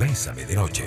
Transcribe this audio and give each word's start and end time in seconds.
Bésame 0.00 0.46
de 0.46 0.54
noche. 0.54 0.82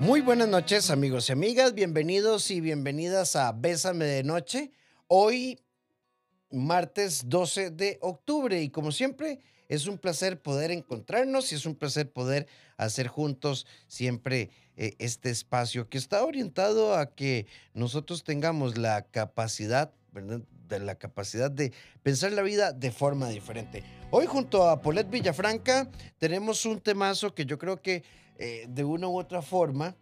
Muy 0.00 0.20
buenas 0.20 0.48
noches 0.48 0.90
amigos 0.90 1.28
y 1.28 1.32
amigas, 1.32 1.74
bienvenidos 1.74 2.50
y 2.50 2.60
bienvenidas 2.60 3.36
a 3.36 3.52
Bésame 3.52 4.04
de 4.04 4.24
Noche. 4.24 4.72
Hoy, 5.06 5.60
martes 6.50 7.28
12 7.28 7.70
de 7.70 7.98
octubre 8.00 8.60
y 8.60 8.70
como 8.70 8.90
siempre, 8.90 9.38
es 9.70 9.86
un 9.86 9.98
placer 9.98 10.42
poder 10.42 10.72
encontrarnos 10.72 11.52
y 11.52 11.54
es 11.54 11.64
un 11.64 11.76
placer 11.76 12.10
poder 12.10 12.48
hacer 12.76 13.06
juntos 13.06 13.68
siempre 13.86 14.50
eh, 14.76 14.96
este 14.98 15.30
espacio 15.30 15.88
que 15.88 15.96
está 15.96 16.24
orientado 16.24 16.96
a 16.96 17.14
que 17.14 17.46
nosotros 17.72 18.24
tengamos 18.24 18.76
la 18.76 19.02
capacidad, 19.02 19.92
¿verdad? 20.12 20.40
De 20.68 20.80
la 20.80 20.96
capacidad 20.96 21.52
de 21.52 21.72
pensar 22.02 22.32
la 22.32 22.42
vida 22.42 22.72
de 22.72 22.90
forma 22.90 23.28
diferente. 23.28 23.84
Hoy 24.10 24.26
junto 24.26 24.68
a 24.68 24.82
Paulette 24.82 25.08
Villafranca 25.08 25.88
tenemos 26.18 26.66
un 26.66 26.80
temazo 26.80 27.32
que 27.32 27.46
yo 27.46 27.56
creo 27.56 27.80
que 27.80 28.02
eh, 28.38 28.66
de 28.68 28.82
una 28.82 29.06
u 29.06 29.16
otra 29.16 29.40
forma 29.40 29.94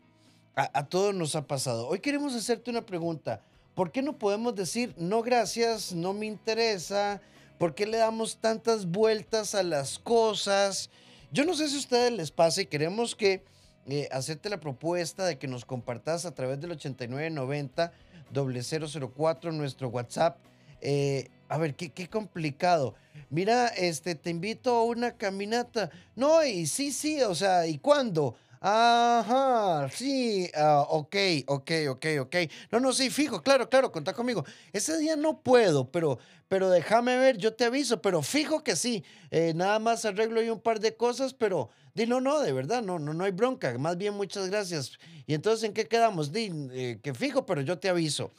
a, 0.56 0.78
a 0.78 0.88
todos 0.88 1.14
nos 1.14 1.36
ha 1.36 1.46
pasado. 1.46 1.86
Hoy 1.88 2.00
queremos 2.00 2.34
hacerte 2.34 2.70
una 2.70 2.86
pregunta. 2.86 3.42
¿Por 3.74 3.92
qué 3.92 4.00
no 4.00 4.18
podemos 4.18 4.54
decir 4.54 4.94
no 4.96 5.20
gracias, 5.20 5.92
no 5.92 6.14
me 6.14 6.24
interesa? 6.24 7.20
¿Por 7.58 7.74
qué 7.74 7.86
le 7.86 7.98
damos 7.98 8.38
tantas 8.38 8.86
vueltas 8.86 9.56
a 9.56 9.64
las 9.64 9.98
cosas? 9.98 10.90
Yo 11.32 11.44
no 11.44 11.54
sé 11.54 11.68
si 11.68 11.74
a 11.74 11.78
ustedes 11.80 12.12
les 12.12 12.30
pasa 12.30 12.62
y 12.62 12.66
queremos 12.66 13.16
que 13.16 13.44
eh, 13.86 14.08
hacerte 14.12 14.48
la 14.48 14.60
propuesta 14.60 15.26
de 15.26 15.38
que 15.38 15.48
nos 15.48 15.64
compartas 15.64 16.24
a 16.24 16.34
través 16.34 16.60
del 16.60 16.70
8990 16.70 17.92
004 18.32 19.52
nuestro 19.52 19.88
WhatsApp. 19.88 20.38
Eh, 20.80 21.30
a 21.48 21.58
ver, 21.58 21.74
qué, 21.74 21.90
qué 21.90 22.08
complicado. 22.08 22.94
Mira, 23.28 23.68
este, 23.68 24.14
te 24.14 24.30
invito 24.30 24.74
a 24.74 24.84
una 24.84 25.16
caminata. 25.16 25.90
No, 26.14 26.44
y 26.44 26.66
sí, 26.66 26.92
sí, 26.92 27.20
o 27.22 27.34
sea, 27.34 27.66
¿y 27.66 27.78
cuándo? 27.78 28.36
Ajá, 28.60 29.88
sí, 29.90 30.50
ah, 30.54 30.84
ok, 30.88 31.16
ok, 31.46 31.70
ok, 31.90 32.06
ok. 32.20 32.36
No, 32.72 32.80
no, 32.80 32.92
sí, 32.92 33.08
fijo, 33.10 33.42
claro, 33.42 33.68
claro, 33.68 33.92
contá 33.92 34.12
conmigo. 34.12 34.44
Ese 34.72 34.98
día 34.98 35.14
no 35.14 35.40
puedo, 35.42 35.90
pero, 35.90 36.18
pero 36.48 36.68
déjame 36.68 37.16
ver, 37.16 37.36
yo 37.38 37.54
te 37.54 37.64
aviso, 37.64 38.02
pero 38.02 38.20
fijo 38.22 38.64
que 38.64 38.74
sí. 38.74 39.04
Eh, 39.30 39.52
nada 39.54 39.78
más 39.78 40.04
arreglo 40.04 40.42
yo 40.42 40.54
un 40.54 40.60
par 40.60 40.80
de 40.80 40.96
cosas, 40.96 41.34
pero 41.34 41.70
di, 41.94 42.06
no, 42.06 42.20
no, 42.20 42.40
de 42.40 42.52
verdad, 42.52 42.82
no, 42.82 42.98
no, 42.98 43.14
no 43.14 43.24
hay 43.24 43.32
bronca. 43.32 43.76
Más 43.78 43.96
bien, 43.96 44.14
muchas 44.14 44.48
gracias. 44.48 44.98
Y 45.26 45.34
entonces, 45.34 45.62
¿en 45.62 45.72
qué 45.72 45.86
quedamos? 45.86 46.32
Di, 46.32 46.50
eh, 46.72 46.98
que 47.00 47.14
fijo, 47.14 47.46
pero 47.46 47.60
yo 47.60 47.78
te 47.78 47.88
aviso. 47.88 48.32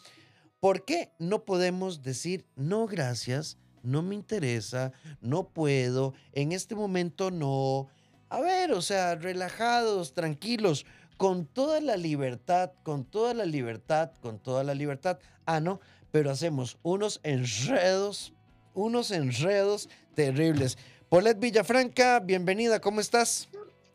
¿Por 0.60 0.84
qué 0.84 1.14
no 1.20 1.46
podemos 1.46 2.02
decir 2.04 2.46
no, 2.58 2.88
gracias? 2.88 3.58
No 3.82 4.02
me 4.02 4.16
interesa, 4.16 4.92
no 5.22 5.48
puedo, 5.48 6.14
en 6.34 6.52
este 6.52 6.76
momento 6.76 7.32
no. 7.32 7.88
A 8.30 8.40
ver, 8.42 8.72
o 8.74 8.82
sea, 8.82 9.16
relajados, 9.16 10.14
tranquilos, 10.14 10.86
con 11.18 11.46
toda 11.46 11.82
la 11.82 11.98
libertad, 11.98 12.72
con 12.84 13.04
toda 13.04 13.34
la 13.34 13.46
libertad, 13.46 14.12
con 14.22 14.40
toda 14.40 14.64
la 14.64 14.76
libertad. 14.76 15.18
Ah, 15.46 15.60
no, 15.60 15.82
pero 16.12 16.30
hacemos 16.30 16.78
unos 16.84 17.20
enredos, 17.24 18.34
unos 18.74 19.12
enredos 19.12 19.90
terribles. 20.14 20.78
Paulette 21.10 21.40
Villafranca, 21.40 22.20
bienvenida, 22.20 22.80
¿cómo 22.80 23.02
estás? 23.02 23.50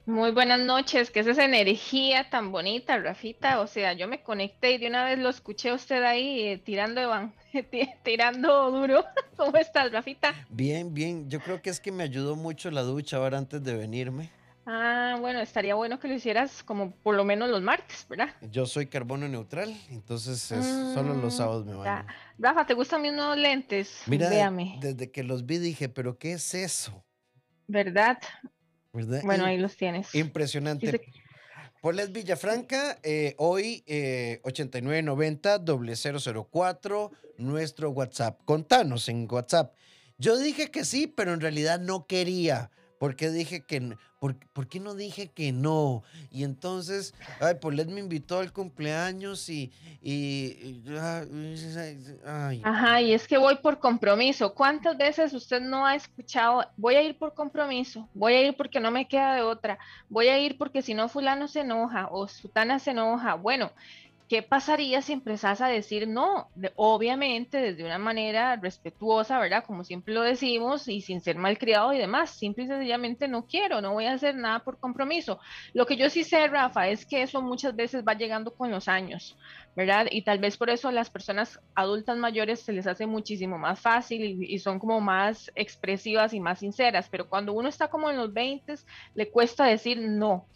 Muy 0.06 0.32
buenas 0.32 0.60
noches, 0.60 1.10
¿qué 1.10 1.20
es 1.20 1.26
esa 1.26 1.44
energía 1.46 2.28
tan 2.28 2.52
bonita, 2.52 2.98
Rafita? 2.98 3.60
O 3.60 3.66
sea, 3.66 3.94
yo 3.94 4.06
me 4.06 4.22
conecté 4.22 4.72
y 4.72 4.78
de 4.78 4.88
una 4.88 5.04
vez 5.04 5.18
lo 5.18 5.30
escuché 5.30 5.70
a 5.70 5.74
usted 5.74 6.02
ahí 6.02 6.40
eh, 6.42 6.58
tirando, 6.58 7.00
ti- 7.70 7.90
tirando 8.02 8.70
duro. 8.70 9.04
¿Cómo 9.36 9.56
estás, 9.56 9.90
Rafita? 9.92 10.34
Bien, 10.50 10.92
bien. 10.92 11.28
Yo 11.30 11.40
creo 11.40 11.60
que 11.62 11.70
es 11.70 11.80
que 11.80 11.90
me 11.90 12.02
ayudó 12.02 12.36
mucho 12.36 12.70
la 12.70 12.82
ducha 12.82 13.16
ahora 13.16 13.38
antes 13.38 13.62
de 13.64 13.74
venirme. 13.76 14.30
Ah, 14.66 15.16
bueno, 15.20 15.40
estaría 15.40 15.74
bueno 15.74 15.98
que 15.98 16.08
lo 16.08 16.14
hicieras 16.14 16.62
como 16.62 16.90
por 17.02 17.14
lo 17.14 17.24
menos 17.24 17.48
los 17.50 17.62
martes, 17.62 18.06
¿verdad? 18.08 18.28
Yo 18.50 18.66
soy 18.66 18.86
carbono 18.86 19.26
neutral, 19.28 19.74
entonces 19.90 20.50
es, 20.52 20.66
solo 20.66 21.14
los 21.14 21.32
Mm, 21.32 21.36
sábados 21.36 21.64
me 21.66 21.74
baño. 21.74 22.04
Rafa, 22.38 22.66
¿te 22.66 22.74
gustan 22.74 23.02
mis 23.02 23.12
nuevos 23.12 23.36
lentes? 23.38 24.02
Mira, 24.06 24.28
Véame, 24.30 24.78
desde 24.80 25.10
que 25.10 25.22
los 25.22 25.44
vi 25.46 25.58
dije, 25.58 25.88
pero 25.88 26.18
¿qué 26.18 26.32
es 26.32 26.54
eso? 26.54 27.04
¿verdad? 27.66 28.18
¿Verdad? 28.94 29.20
Bueno, 29.24 29.44
ahí 29.44 29.58
los 29.58 29.76
tienes. 29.76 30.14
Impresionante. 30.14 30.86
Dice- 30.92 31.04
Paulette 31.82 32.12
Villafranca, 32.12 32.98
eh, 33.02 33.34
hoy 33.36 33.84
eh, 33.86 34.40
8990-004, 34.44 37.10
nuestro 37.38 37.90
WhatsApp. 37.90 38.40
Contanos 38.44 39.08
en 39.08 39.28
WhatsApp. 39.30 39.74
Yo 40.16 40.38
dije 40.38 40.70
que 40.70 40.84
sí, 40.84 41.06
pero 41.06 41.34
en 41.34 41.40
realidad 41.40 41.80
no 41.80 42.06
quería. 42.06 42.70
¿Por 42.98 43.16
qué 43.16 43.30
dije 43.30 43.64
que 43.64 43.76
n- 43.76 43.96
por, 44.18 44.36
por 44.52 44.68
qué 44.68 44.80
no 44.80 44.94
dije 44.94 45.30
que 45.30 45.52
no? 45.52 46.02
Y 46.30 46.44
entonces, 46.44 47.14
ay, 47.40 47.56
Paulette 47.60 47.90
me 47.90 48.00
invitó 48.00 48.38
al 48.38 48.52
cumpleaños 48.52 49.48
y. 49.48 49.72
y, 50.00 50.82
y- 50.84 50.84
ay, 52.26 52.62
Ajá, 52.64 53.00
y 53.02 53.12
es 53.12 53.26
que 53.26 53.36
voy 53.38 53.56
por 53.56 53.78
compromiso. 53.78 54.54
¿Cuántas 54.54 54.96
veces 54.96 55.32
usted 55.34 55.60
no 55.60 55.84
ha 55.86 55.94
escuchado, 55.94 56.64
voy 56.76 56.94
a 56.94 57.02
ir 57.02 57.18
por 57.18 57.34
compromiso, 57.34 58.08
voy 58.14 58.34
a 58.34 58.46
ir 58.48 58.56
porque 58.56 58.80
no 58.80 58.90
me 58.90 59.06
queda 59.08 59.34
de 59.34 59.42
otra, 59.42 59.78
voy 60.08 60.28
a 60.28 60.38
ir 60.38 60.56
porque 60.56 60.82
si 60.82 60.94
no 60.94 61.08
fulano 61.08 61.48
se 61.48 61.60
enoja 61.60 62.08
o 62.10 62.28
sutana 62.28 62.78
se 62.78 62.92
enoja? 62.92 63.34
Bueno, 63.34 63.72
¿qué 64.34 64.42
pasaría 64.42 65.00
si 65.00 65.12
empezás 65.12 65.60
a 65.60 65.68
decir 65.68 66.08
no? 66.08 66.50
Obviamente 66.74 67.58
desde 67.58 67.84
una 67.84 67.98
manera 67.98 68.56
respetuosa, 68.56 69.38
¿verdad? 69.38 69.62
Como 69.64 69.84
siempre 69.84 70.12
lo 70.12 70.22
decimos 70.22 70.88
y 70.88 71.02
sin 71.02 71.20
ser 71.20 71.36
malcriado 71.36 71.92
y 71.92 71.98
demás. 71.98 72.30
Simple 72.30 72.64
y 72.64 72.66
sencillamente 72.66 73.28
no 73.28 73.46
quiero, 73.46 73.80
no 73.80 73.92
voy 73.92 74.06
a 74.06 74.14
hacer 74.14 74.34
nada 74.34 74.58
por 74.64 74.80
compromiso. 74.80 75.38
Lo 75.72 75.86
que 75.86 75.96
yo 75.96 76.10
sí 76.10 76.24
sé, 76.24 76.48
Rafa, 76.48 76.88
es 76.88 77.06
que 77.06 77.22
eso 77.22 77.42
muchas 77.42 77.76
veces 77.76 78.02
va 78.02 78.14
llegando 78.14 78.52
con 78.52 78.72
los 78.72 78.88
años. 78.88 79.36
¿verdad? 79.76 80.06
Y 80.10 80.22
tal 80.22 80.38
vez 80.38 80.56
por 80.56 80.70
eso 80.70 80.88
a 80.88 80.92
las 80.92 81.10
personas 81.10 81.60
adultas 81.74 82.16
mayores 82.16 82.60
se 82.60 82.72
les 82.72 82.86
hace 82.86 83.06
muchísimo 83.06 83.58
más 83.58 83.80
fácil 83.80 84.24
y, 84.24 84.54
y 84.54 84.58
son 84.58 84.78
como 84.78 85.00
más 85.00 85.50
expresivas 85.54 86.32
y 86.32 86.40
más 86.40 86.60
sinceras, 86.60 87.08
pero 87.08 87.28
cuando 87.28 87.52
uno 87.52 87.68
está 87.68 87.88
como 87.88 88.08
en 88.08 88.16
los 88.16 88.32
20 88.32 88.74
le 89.14 89.30
cuesta 89.30 89.64
decir 89.64 89.98
no. 90.00 90.46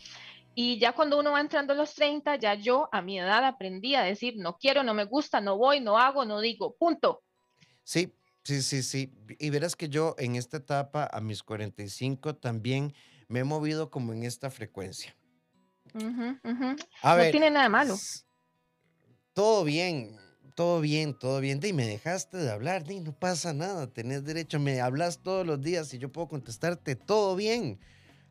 Y 0.61 0.79
ya 0.81 0.93
cuando 0.93 1.19
uno 1.21 1.31
va 1.33 1.41
entrando 1.41 1.73
a 1.73 1.77
los 1.77 1.95
30, 1.95 2.35
ya 2.37 2.55
yo 2.55 2.89
a 2.93 3.01
mi 3.01 3.19
edad 3.19 3.45
aprendí 3.45 3.95
a 3.95 4.03
decir 4.03 4.35
no 4.37 4.57
quiero, 4.59 4.83
no 4.83 4.93
me 4.93 5.05
gusta, 5.05 5.41
no 5.41 5.57
voy, 5.57 5.81
no 5.81 5.97
hago, 5.99 6.25
no 6.25 6.41
digo, 6.41 6.75
punto. 6.77 7.23
Sí, 7.85 8.15
sí, 8.45 8.63
sí, 8.63 8.83
sí. 8.83 9.13
Y 9.39 9.51
verás 9.51 9.75
que 9.77 9.89
yo 9.89 10.15
en 10.19 10.37
esta 10.37 10.59
etapa, 10.59 11.09
a 11.13 11.21
mis 11.21 11.43
45, 11.43 12.37
también 12.37 12.95
me 13.29 13.41
he 13.41 13.45
movido 13.45 13.91
como 13.91 14.13
en 14.13 14.23
esta 14.25 14.51
frecuencia. 14.51 15.17
Ujú, 15.95 16.39
ujú. 16.45 16.77
A 17.03 17.15
No 17.15 17.27
ver, 17.27 17.29
tiene 17.29 17.51
nada 17.51 17.69
malo. 17.69 18.05
todo 19.33 19.65
bien, 19.65 20.17
todo 20.55 20.81
bien, 20.81 21.19
todo 21.19 21.41
bien. 21.41 21.61
Y 21.63 21.73
me 21.73 21.87
dejaste 21.87 22.39
de 22.39 22.51
hablar, 22.51 22.85
di, 22.85 23.01
no 23.01 23.13
pasa 23.19 23.53
nada, 23.53 23.93
tenés 23.93 24.25
derecho, 24.25 24.59
me 24.61 24.81
hablas 24.81 25.23
todos 25.23 25.47
los 25.47 25.61
días 25.61 25.93
y 25.95 25.99
yo 25.99 26.11
puedo 26.13 26.29
contestarte 26.29 26.97
todo 26.97 27.37
bien. 27.37 27.81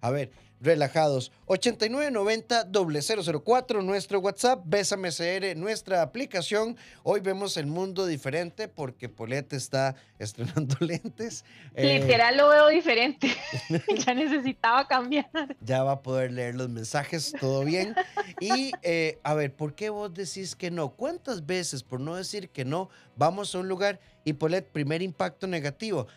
A 0.02 0.12
ver, 0.12 0.32
relajados. 0.59 1.31
8990-004, 1.47 3.84
nuestro 3.84 4.19
WhatsApp, 4.19 4.62
Bésame 4.66 5.09
CR, 5.09 5.56
nuestra 5.56 6.01
aplicación. 6.01 6.78
Hoy 7.03 7.19
vemos 7.19 7.57
el 7.57 7.68
mundo 7.68 8.06
diferente 8.06 8.68
porque 8.68 9.09
Polet 9.09 9.53
está 9.53 9.95
estrenando 10.19 10.75
lentes. 10.81 11.45
Eh, 11.75 12.00
Literal 12.00 12.38
lo 12.38 12.50
veo 12.50 12.68
diferente. 12.68 13.29
ya 14.06 14.13
necesitaba 14.13 14.88
cambiar. 14.88 15.29
ya 15.62 15.84
va 15.84 15.94
a 15.94 16.01
poder 16.01 16.31
leer 16.31 16.56
los 16.56 16.69
mensajes, 16.69 17.34
todo 17.39 17.63
bien. 17.63 17.95
Y 18.39 18.72
eh, 18.81 19.19
a 19.24 19.34
ver, 19.34 19.53
¿por 19.53 19.75
qué 19.75 19.89
vos 19.89 20.13
decís 20.13 20.56
que 20.56 20.72
no? 20.72 20.89
¿Cuántas 20.89 21.45
veces, 21.45 21.84
por 21.84 22.00
no 22.00 22.15
decir 22.15 22.50
que 22.50 22.65
no, 22.65 22.89
vamos 23.15 23.53
a 23.53 23.60
un 23.60 23.68
lugar 23.68 24.00
y 24.24 24.33
Polet, 24.33 24.68
primer 24.68 25.01
impacto 25.01 25.48
negativo? 25.48 26.07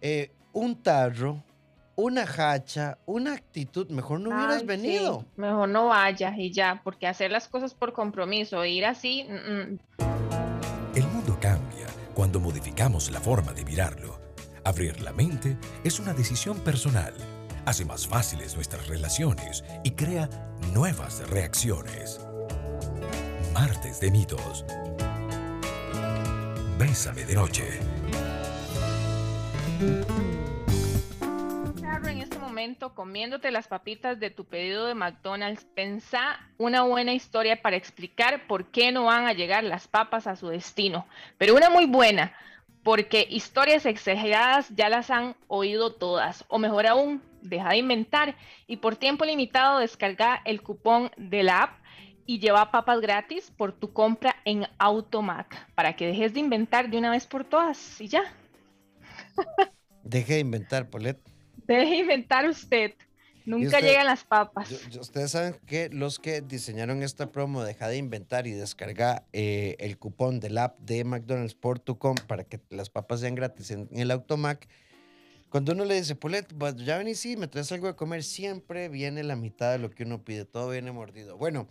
Eh, 0.00 0.30
un 0.52 0.82
tarro, 0.82 1.42
una 2.02 2.22
hacha, 2.22 2.98
una 3.06 3.34
actitud, 3.34 3.88
mejor 3.90 4.18
no 4.18 4.30
hubieras 4.30 4.54
Ay, 4.54 4.60
sí, 4.60 4.66
venido. 4.66 5.24
Mejor 5.36 5.68
no 5.68 5.86
vaya 5.86 6.34
y 6.36 6.50
ya, 6.50 6.80
porque 6.82 7.06
hacer 7.06 7.30
las 7.30 7.46
cosas 7.46 7.74
por 7.74 7.92
compromiso, 7.92 8.64
ir 8.64 8.84
así, 8.84 9.24
mm, 9.28 9.52
mm, 9.52 9.78
El 10.96 11.06
mundo 11.06 11.38
cambia 11.40 11.86
cuando 12.12 12.40
modificamos 12.40 13.10
la 13.12 13.20
forma 13.20 13.52
de 13.52 13.64
mirarlo. 13.64 14.20
Abrir 14.64 15.00
la 15.00 15.12
mente 15.12 15.56
es 15.84 16.00
una 16.00 16.12
decisión 16.12 16.58
personal. 16.58 17.14
Hace 17.66 17.84
más 17.84 18.08
fáciles 18.08 18.56
nuestras 18.56 18.88
relaciones 18.88 19.64
y 19.84 19.92
crea 19.92 20.28
nuevas 20.74 21.26
reacciones. 21.30 22.20
Martes 23.54 24.00
de 24.00 24.10
mitos. 24.10 24.64
Bésame 26.78 27.24
de 27.24 27.34
noche. 27.36 27.64
Momento 32.52 32.94
comiéndote 32.94 33.50
las 33.50 33.66
papitas 33.66 34.20
de 34.20 34.28
tu 34.28 34.44
pedido 34.44 34.84
de 34.84 34.94
McDonald's, 34.94 35.64
pensá 35.74 36.38
una 36.58 36.82
buena 36.82 37.14
historia 37.14 37.62
para 37.62 37.76
explicar 37.76 38.46
por 38.46 38.66
qué 38.66 38.92
no 38.92 39.04
van 39.04 39.26
a 39.26 39.32
llegar 39.32 39.64
las 39.64 39.88
papas 39.88 40.26
a 40.26 40.36
su 40.36 40.48
destino. 40.48 41.06
Pero 41.38 41.54
una 41.54 41.70
muy 41.70 41.86
buena, 41.86 42.34
porque 42.82 43.26
historias 43.30 43.86
exageradas 43.86 44.68
ya 44.76 44.90
las 44.90 45.10
han 45.10 45.34
oído 45.48 45.94
todas. 45.94 46.44
O 46.48 46.58
mejor 46.58 46.86
aún, 46.86 47.22
deja 47.40 47.70
de 47.70 47.78
inventar 47.78 48.36
y 48.66 48.76
por 48.76 48.96
tiempo 48.96 49.24
limitado 49.24 49.78
descarga 49.78 50.42
el 50.44 50.60
cupón 50.60 51.10
de 51.16 51.44
la 51.44 51.62
app 51.62 51.78
y 52.26 52.38
lleva 52.38 52.70
papas 52.70 53.00
gratis 53.00 53.50
por 53.56 53.72
tu 53.72 53.94
compra 53.94 54.36
en 54.44 54.66
Automac 54.76 55.72
para 55.74 55.96
que 55.96 56.06
dejes 56.06 56.34
de 56.34 56.40
inventar 56.40 56.90
de 56.90 56.98
una 56.98 57.10
vez 57.12 57.26
por 57.26 57.44
todas 57.46 57.98
y 57.98 58.08
ya. 58.08 58.24
Deje 60.04 60.34
de 60.34 60.40
inventar, 60.40 60.90
Polet. 60.90 61.31
Deje 61.66 61.90
de 61.90 61.96
inventar 61.96 62.48
usted. 62.48 62.92
Nunca 63.44 63.80
llegan 63.80 64.06
las 64.06 64.24
papas. 64.24 64.70
ustedes 64.98 65.32
saben 65.32 65.56
que 65.66 65.88
los 65.90 66.18
que 66.18 66.40
diseñaron 66.40 67.02
esta 67.02 67.32
promo, 67.32 67.64
deja 67.64 67.88
de 67.88 67.96
inventar 67.96 68.46
y 68.46 68.52
descarga 68.52 69.24
eh, 69.32 69.76
el 69.80 69.98
cupón 69.98 70.40
del 70.40 70.58
app 70.58 70.78
de 70.80 71.04
McDonald's 71.04 71.54
por 71.54 71.78
tu 71.78 71.98
compra 71.98 72.26
para 72.26 72.44
que 72.44 72.60
las 72.70 72.90
papas 72.90 73.20
sean 73.20 73.34
gratis 73.34 73.70
en, 73.72 73.88
el 73.92 74.10
Automac. 74.10 74.68
Cuando 75.48 75.72
uno 75.72 75.84
le 75.84 75.96
dice, 75.96 76.14
Polet, 76.14 76.46
ya 76.76 76.96
ven 76.96 77.08
y 77.08 77.14
sí, 77.14 77.36
me 77.36 77.46
traes 77.46 77.70
algo 77.72 77.86
de 77.86 77.94
comer, 77.94 78.22
siempre 78.22 78.88
viene 78.88 79.22
la 79.22 79.36
mitad 79.36 79.72
de 79.72 79.78
lo 79.78 79.90
que 79.90 80.04
uno 80.04 80.24
pide, 80.24 80.46
todo 80.46 80.70
viene 80.70 80.92
mordido. 80.92 81.36
Bueno, 81.36 81.68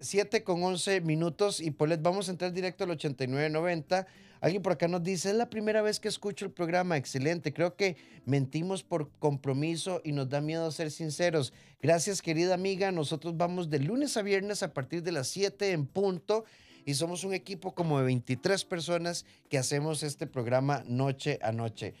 7 0.00 0.42
con 0.42 0.62
11 0.62 1.02
minutos 1.02 1.60
y 1.60 1.70
Polet, 1.72 2.00
vamos 2.00 2.28
a 2.28 2.30
entrar 2.30 2.52
directo 2.52 2.84
al 2.84 2.90
89.90. 2.90 4.06
Alguien 4.42 4.60
por 4.60 4.72
acá 4.72 4.88
nos 4.88 5.04
dice, 5.04 5.30
es 5.30 5.36
la 5.36 5.48
primera 5.48 5.82
vez 5.82 6.00
que 6.00 6.08
escucho 6.08 6.44
el 6.44 6.50
programa, 6.50 6.96
excelente. 6.96 7.52
Creo 7.52 7.76
que 7.76 7.96
mentimos 8.26 8.82
por 8.82 9.08
compromiso 9.20 10.00
y 10.02 10.10
nos 10.10 10.28
da 10.28 10.40
miedo 10.40 10.68
ser 10.72 10.90
sinceros. 10.90 11.52
Gracias, 11.80 12.20
querida 12.20 12.54
amiga. 12.54 12.90
Nosotros 12.90 13.36
vamos 13.36 13.70
de 13.70 13.78
lunes 13.78 14.16
a 14.16 14.22
viernes 14.22 14.64
a 14.64 14.74
partir 14.74 15.04
de 15.04 15.12
las 15.12 15.28
7 15.28 15.70
en 15.70 15.86
punto 15.86 16.44
y 16.84 16.94
somos 16.94 17.22
un 17.22 17.34
equipo 17.34 17.72
como 17.72 18.00
de 18.00 18.04
23 18.06 18.64
personas 18.64 19.24
que 19.48 19.58
hacemos 19.58 20.02
este 20.02 20.26
programa 20.26 20.82
noche 20.88 21.38
a 21.40 21.52
noche. 21.52 21.94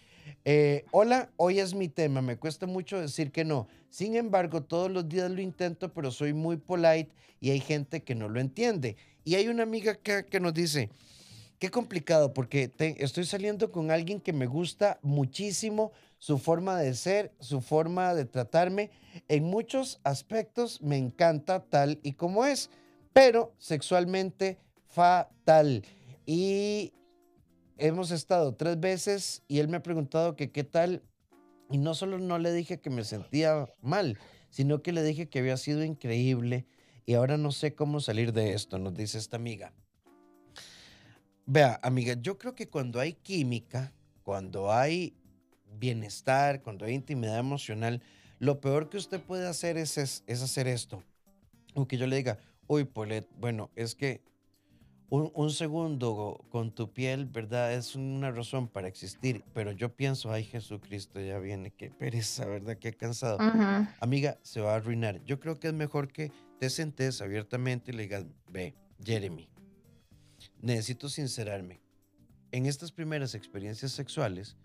Eh, 0.44 0.84
hola, 0.90 1.30
hoy 1.36 1.60
es 1.60 1.74
mi 1.74 1.86
tema, 1.86 2.22
me 2.22 2.38
cuesta 2.38 2.66
mucho 2.66 3.00
decir 3.00 3.30
que 3.30 3.44
no. 3.44 3.68
Sin 3.88 4.16
embargo, 4.16 4.64
todos 4.64 4.90
los 4.90 5.08
días 5.08 5.30
lo 5.30 5.40
intento, 5.40 5.92
pero 5.92 6.10
soy 6.10 6.32
muy 6.32 6.56
polite 6.56 7.12
y 7.40 7.50
hay 7.50 7.60
gente 7.60 8.02
que 8.02 8.16
no 8.16 8.28
lo 8.28 8.40
entiende. 8.40 8.96
Y 9.24 9.36
hay 9.36 9.46
una 9.46 9.62
amiga 9.62 9.94
que, 9.94 10.26
que 10.26 10.40
nos 10.40 10.54
dice, 10.54 10.90
Qué 11.62 11.70
complicado, 11.70 12.34
porque 12.34 12.72
estoy 12.98 13.24
saliendo 13.24 13.70
con 13.70 13.92
alguien 13.92 14.20
que 14.20 14.32
me 14.32 14.46
gusta 14.46 14.98
muchísimo, 15.00 15.92
su 16.18 16.38
forma 16.38 16.76
de 16.76 16.92
ser, 16.92 17.32
su 17.38 17.60
forma 17.60 18.14
de 18.14 18.24
tratarme. 18.24 18.90
En 19.28 19.44
muchos 19.44 20.00
aspectos 20.02 20.82
me 20.82 20.96
encanta 20.96 21.62
tal 21.62 22.00
y 22.02 22.14
como 22.14 22.44
es, 22.44 22.68
pero 23.12 23.54
sexualmente 23.58 24.58
fatal. 24.88 25.84
Y 26.26 26.94
hemos 27.78 28.10
estado 28.10 28.56
tres 28.56 28.80
veces 28.80 29.44
y 29.46 29.60
él 29.60 29.68
me 29.68 29.76
ha 29.76 29.84
preguntado 29.84 30.34
que 30.34 30.50
qué 30.50 30.64
tal. 30.64 31.04
Y 31.70 31.78
no 31.78 31.94
solo 31.94 32.18
no 32.18 32.40
le 32.40 32.52
dije 32.52 32.80
que 32.80 32.90
me 32.90 33.04
sentía 33.04 33.68
mal, 33.80 34.18
sino 34.50 34.82
que 34.82 34.90
le 34.90 35.04
dije 35.04 35.28
que 35.28 35.38
había 35.38 35.56
sido 35.56 35.84
increíble 35.84 36.66
y 37.06 37.14
ahora 37.14 37.36
no 37.36 37.52
sé 37.52 37.76
cómo 37.76 38.00
salir 38.00 38.32
de 38.32 38.54
esto, 38.54 38.80
nos 38.80 38.94
dice 38.94 39.16
esta 39.18 39.36
amiga. 39.36 39.72
Vea, 41.46 41.80
amiga, 41.82 42.14
yo 42.20 42.38
creo 42.38 42.54
que 42.54 42.68
cuando 42.68 43.00
hay 43.00 43.14
química, 43.14 43.92
cuando 44.22 44.72
hay 44.72 45.14
bienestar, 45.78 46.62
cuando 46.62 46.84
hay 46.84 46.94
intimidad 46.94 47.38
emocional, 47.38 48.00
lo 48.38 48.60
peor 48.60 48.88
que 48.88 48.96
usted 48.96 49.20
puede 49.20 49.46
hacer 49.48 49.76
es, 49.76 49.98
es, 49.98 50.42
hacer 50.42 50.68
esto. 50.68 51.02
O 51.74 51.86
que 51.86 51.96
yo 51.96 52.06
le 52.06 52.16
diga, 52.16 52.38
uy, 52.66 52.84
Polet, 52.84 53.28
bueno, 53.38 53.70
es 53.74 53.94
que 53.94 54.22
un, 55.08 55.50
segundo 55.50 56.42
con 56.48 56.72
tu 56.72 56.90
piel, 56.92 57.26
¿verdad? 57.26 57.74
Es 57.74 57.96
una 57.96 58.30
razón 58.30 58.66
para 58.66 58.88
existir, 58.88 59.44
pero 59.52 59.72
yo 59.72 59.94
pienso, 59.94 60.32
ay, 60.32 60.44
Jesucristo 60.44 61.20
ya 61.20 61.38
viene, 61.38 61.70
qué 61.70 61.90
pereza, 61.90 62.46
¿verdad? 62.46 62.78
Qué 62.78 62.94
cansado. 62.94 63.38
Amiga, 64.00 64.38
se 64.42 64.60
va 64.60 64.72
a 64.72 64.76
arruinar. 64.76 65.22
Yo 65.24 65.38
creo 65.38 65.60
que 65.60 65.68
es 65.68 65.74
mejor 65.74 66.08
que 66.08 66.32
te 66.58 66.70
sentes 66.70 67.20
abiertamente 67.20 67.90
y 67.92 67.94
le 67.94 68.04
digas, 68.04 68.24
ve, 68.48 68.74
Jeremy, 69.04 69.51
necesito 70.62 71.08
sincerarme. 71.08 71.80
En 72.52 72.66
estas 72.66 72.92
primeras 72.92 73.34
experiencias 73.34 73.92
sexuales, 73.92 74.56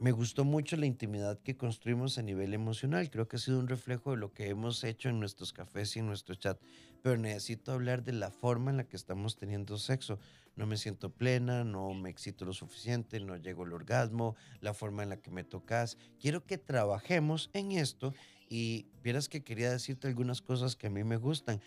me 0.00 0.10
gustó 0.10 0.44
mucho 0.44 0.76
la 0.76 0.86
intimidad 0.86 1.38
que 1.38 1.56
construimos 1.56 2.18
a 2.18 2.22
nivel 2.22 2.54
emocional. 2.54 3.08
Creo 3.10 3.28
que 3.28 3.36
ha 3.36 3.38
sido 3.38 3.60
un 3.60 3.68
reflejo 3.68 4.12
de 4.12 4.16
lo 4.16 4.32
que 4.32 4.48
hemos 4.48 4.82
hecho 4.82 5.10
en 5.10 5.20
nuestros 5.20 5.52
cafés 5.52 5.94
y 5.94 6.00
en 6.00 6.06
nuestro 6.06 6.34
chat. 6.34 6.60
Pero 7.02 7.18
necesito 7.18 7.72
hablar 7.72 8.02
de 8.02 8.12
la 8.12 8.30
forma 8.30 8.70
en 8.70 8.78
la 8.78 8.84
que 8.88 8.96
estamos 8.96 9.36
teniendo 9.36 9.78
sexo. 9.78 10.18
No 10.56 10.66
me 10.66 10.76
siento 10.76 11.10
plena, 11.10 11.62
no 11.62 11.94
me 11.94 12.10
excito 12.10 12.44
lo 12.44 12.52
suficiente, 12.52 13.20
no 13.20 13.36
llego 13.36 13.64
al 13.64 13.72
orgasmo, 13.74 14.34
la 14.60 14.74
forma 14.74 15.02
en 15.02 15.10
la 15.10 15.18
que 15.18 15.30
me 15.30 15.44
tocas. 15.44 15.98
Quiero 16.18 16.44
que 16.46 16.58
trabajemos 16.58 17.50
en 17.52 17.72
esto 17.72 18.12
y 18.48 18.86
vieras 19.04 19.28
que 19.28 19.44
quería 19.44 19.70
decirte 19.70 20.08
algunas 20.08 20.42
cosas 20.42 20.74
que 20.74 20.88
a 20.88 20.90
mí 20.90 21.04
me 21.04 21.16
gustan 21.16 21.60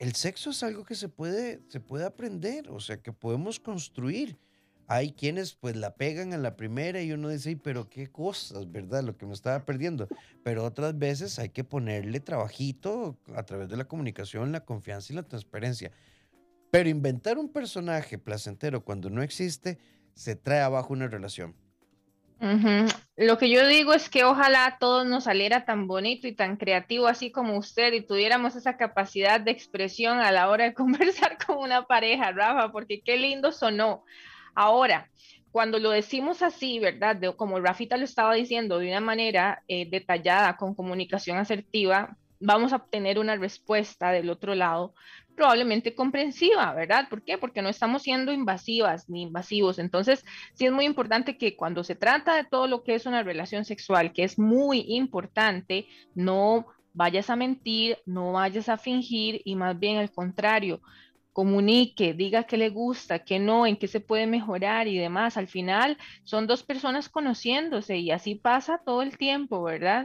el 0.00 0.14
sexo 0.14 0.50
es 0.50 0.62
algo 0.62 0.84
que 0.84 0.94
se 0.94 1.10
puede, 1.10 1.60
se 1.68 1.78
puede 1.78 2.06
aprender, 2.06 2.70
o 2.70 2.80
sea, 2.80 3.02
que 3.02 3.12
podemos 3.12 3.60
construir. 3.60 4.38
Hay 4.86 5.12
quienes 5.12 5.54
pues 5.54 5.76
la 5.76 5.94
pegan 5.94 6.32
a 6.32 6.38
la 6.38 6.56
primera 6.56 7.02
y 7.02 7.12
uno 7.12 7.28
dice, 7.28 7.54
pero 7.62 7.90
qué 7.90 8.10
cosas, 8.10 8.72
¿verdad? 8.72 9.04
Lo 9.04 9.18
que 9.18 9.26
me 9.26 9.34
estaba 9.34 9.66
perdiendo. 9.66 10.08
Pero 10.42 10.64
otras 10.64 10.98
veces 10.98 11.38
hay 11.38 11.50
que 11.50 11.64
ponerle 11.64 12.18
trabajito 12.18 13.18
a 13.36 13.42
través 13.44 13.68
de 13.68 13.76
la 13.76 13.84
comunicación, 13.84 14.52
la 14.52 14.64
confianza 14.64 15.12
y 15.12 15.16
la 15.16 15.22
transparencia. 15.22 15.92
Pero 16.70 16.88
inventar 16.88 17.38
un 17.38 17.52
personaje 17.52 18.16
placentero 18.16 18.82
cuando 18.82 19.10
no 19.10 19.22
existe, 19.22 19.78
se 20.14 20.34
trae 20.34 20.60
abajo 20.60 20.94
una 20.94 21.08
relación. 21.08 21.54
Lo 23.16 23.36
que 23.36 23.50
yo 23.50 23.66
digo 23.66 23.92
es 23.92 24.08
que 24.08 24.24
ojalá 24.24 24.78
todo 24.80 25.04
nos 25.04 25.24
saliera 25.24 25.66
tan 25.66 25.86
bonito 25.86 26.26
y 26.26 26.34
tan 26.34 26.56
creativo 26.56 27.06
así 27.06 27.30
como 27.30 27.58
usted 27.58 27.92
y 27.92 28.00
tuviéramos 28.00 28.56
esa 28.56 28.78
capacidad 28.78 29.40
de 29.40 29.50
expresión 29.50 30.20
a 30.20 30.32
la 30.32 30.48
hora 30.48 30.64
de 30.64 30.74
conversar 30.74 31.36
con 31.44 31.58
una 31.58 31.86
pareja, 31.86 32.32
Rafa, 32.32 32.72
porque 32.72 33.02
qué 33.02 33.18
lindo 33.18 33.52
sonó. 33.52 34.04
Ahora, 34.54 35.10
cuando 35.52 35.78
lo 35.78 35.90
decimos 35.90 36.42
así, 36.42 36.78
¿verdad? 36.78 37.18
como 37.36 37.60
Rafita 37.60 37.96
lo 37.96 38.04
estaba 38.04 38.34
diciendo, 38.34 38.78
de 38.78 38.88
una 38.88 39.00
manera 39.00 39.62
eh, 39.68 39.88
detallada, 39.90 40.56
con 40.56 40.74
comunicación 40.74 41.36
asertiva, 41.36 42.16
vamos 42.38 42.72
a 42.72 42.76
obtener 42.76 43.18
una 43.18 43.36
respuesta 43.36 44.12
del 44.12 44.30
otro 44.30 44.54
lado 44.54 44.94
probablemente 45.40 45.94
comprensiva, 45.94 46.74
¿verdad? 46.74 47.08
¿Por 47.08 47.22
qué? 47.22 47.38
Porque 47.38 47.62
no 47.62 47.70
estamos 47.70 48.02
siendo 48.02 48.30
invasivas 48.30 49.08
ni 49.08 49.22
invasivos. 49.22 49.78
Entonces, 49.78 50.22
sí 50.52 50.66
es 50.66 50.72
muy 50.72 50.84
importante 50.84 51.38
que 51.38 51.56
cuando 51.56 51.82
se 51.82 51.94
trata 51.94 52.36
de 52.36 52.44
todo 52.44 52.66
lo 52.66 52.82
que 52.82 52.94
es 52.94 53.06
una 53.06 53.22
relación 53.22 53.64
sexual, 53.64 54.12
que 54.12 54.22
es 54.22 54.38
muy 54.38 54.84
importante, 54.88 55.86
no 56.14 56.66
vayas 56.92 57.30
a 57.30 57.36
mentir, 57.36 57.96
no 58.04 58.32
vayas 58.32 58.68
a 58.68 58.76
fingir 58.76 59.40
y 59.46 59.56
más 59.56 59.78
bien 59.78 59.96
al 59.96 60.10
contrario, 60.10 60.82
comunique, 61.32 62.12
diga 62.12 62.44
qué 62.44 62.58
le 62.58 62.68
gusta, 62.68 63.20
qué 63.20 63.38
no, 63.38 63.66
en 63.66 63.78
qué 63.78 63.88
se 63.88 64.00
puede 64.00 64.26
mejorar 64.26 64.88
y 64.88 64.98
demás. 64.98 65.38
Al 65.38 65.48
final 65.48 65.96
son 66.22 66.46
dos 66.46 66.62
personas 66.62 67.08
conociéndose 67.08 67.96
y 67.96 68.10
así 68.10 68.34
pasa 68.34 68.82
todo 68.84 69.00
el 69.00 69.16
tiempo, 69.16 69.62
¿verdad? 69.62 70.04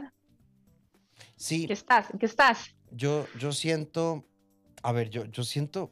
Sí. 1.36 1.66
¿Qué 1.66 1.74
estás? 1.74 2.08
¿Qué 2.18 2.24
estás? 2.24 2.74
Yo, 2.90 3.26
yo 3.38 3.52
siento 3.52 4.24
a 4.86 4.92
ver, 4.92 5.10
yo, 5.10 5.24
yo 5.24 5.42
siento 5.42 5.90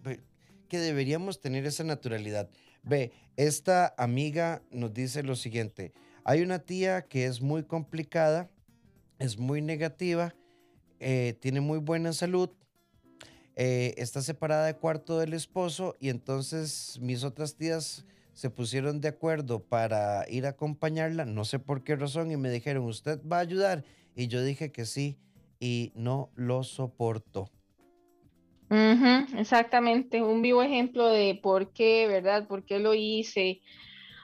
que 0.69 0.79
deberíamos 0.79 1.41
tener 1.41 1.67
esa 1.67 1.83
naturalidad. 1.83 2.49
Ve, 2.85 3.11
esta 3.37 3.93
amiga 3.99 4.63
nos 4.71 4.95
dice 4.95 5.25
lo 5.25 5.35
siguiente, 5.35 5.93
hay 6.23 6.43
una 6.43 6.61
tía 6.61 7.03
que 7.09 7.27
es 7.27 7.41
muy 7.41 7.65
complicada, 7.65 8.49
es 9.19 9.37
muy 9.37 9.63
negativa, 9.63 10.37
eh, 11.01 11.37
tiene 11.41 11.61
muy 11.61 11.79
buena 11.79 12.13
salud, 12.13 12.51
eh, 13.57 13.95
está 13.97 14.23
separada 14.23 14.67
de 14.67 14.77
cuarto 14.77 15.19
del 15.19 15.35
esposo 15.35 15.97
y 15.99 16.09
entonces 16.09 16.97
mis 17.01 17.25
otras 17.25 17.57
tías 17.57 18.05
se 18.33 18.49
pusieron 18.49 19.01
de 19.01 19.09
acuerdo 19.09 19.59
para 19.65 20.25
ir 20.31 20.47
a 20.47 20.51
acompañarla, 20.51 21.25
no 21.25 21.45
sé 21.45 21.59
por 21.59 21.83
qué 21.83 21.97
razón, 21.97 22.31
y 22.31 22.37
me 22.37 22.49
dijeron, 22.49 22.85
¿usted 22.85 23.21
va 23.27 23.39
a 23.39 23.41
ayudar? 23.41 23.85
Y 24.15 24.29
yo 24.29 24.41
dije 24.41 24.71
que 24.71 24.87
sí 24.87 25.19
y 25.59 25.91
no 25.97 26.31
lo 26.37 26.63
soporto 26.63 27.51
exactamente, 29.37 30.23
un 30.23 30.43
vivo 30.43 30.63
ejemplo 30.63 31.09
de 31.09 31.39
por 31.43 31.73
qué, 31.73 32.07
¿verdad? 32.09 32.47
¿Por 32.47 32.65
qué 32.65 32.79
lo 32.79 32.95
hice? 32.95 33.63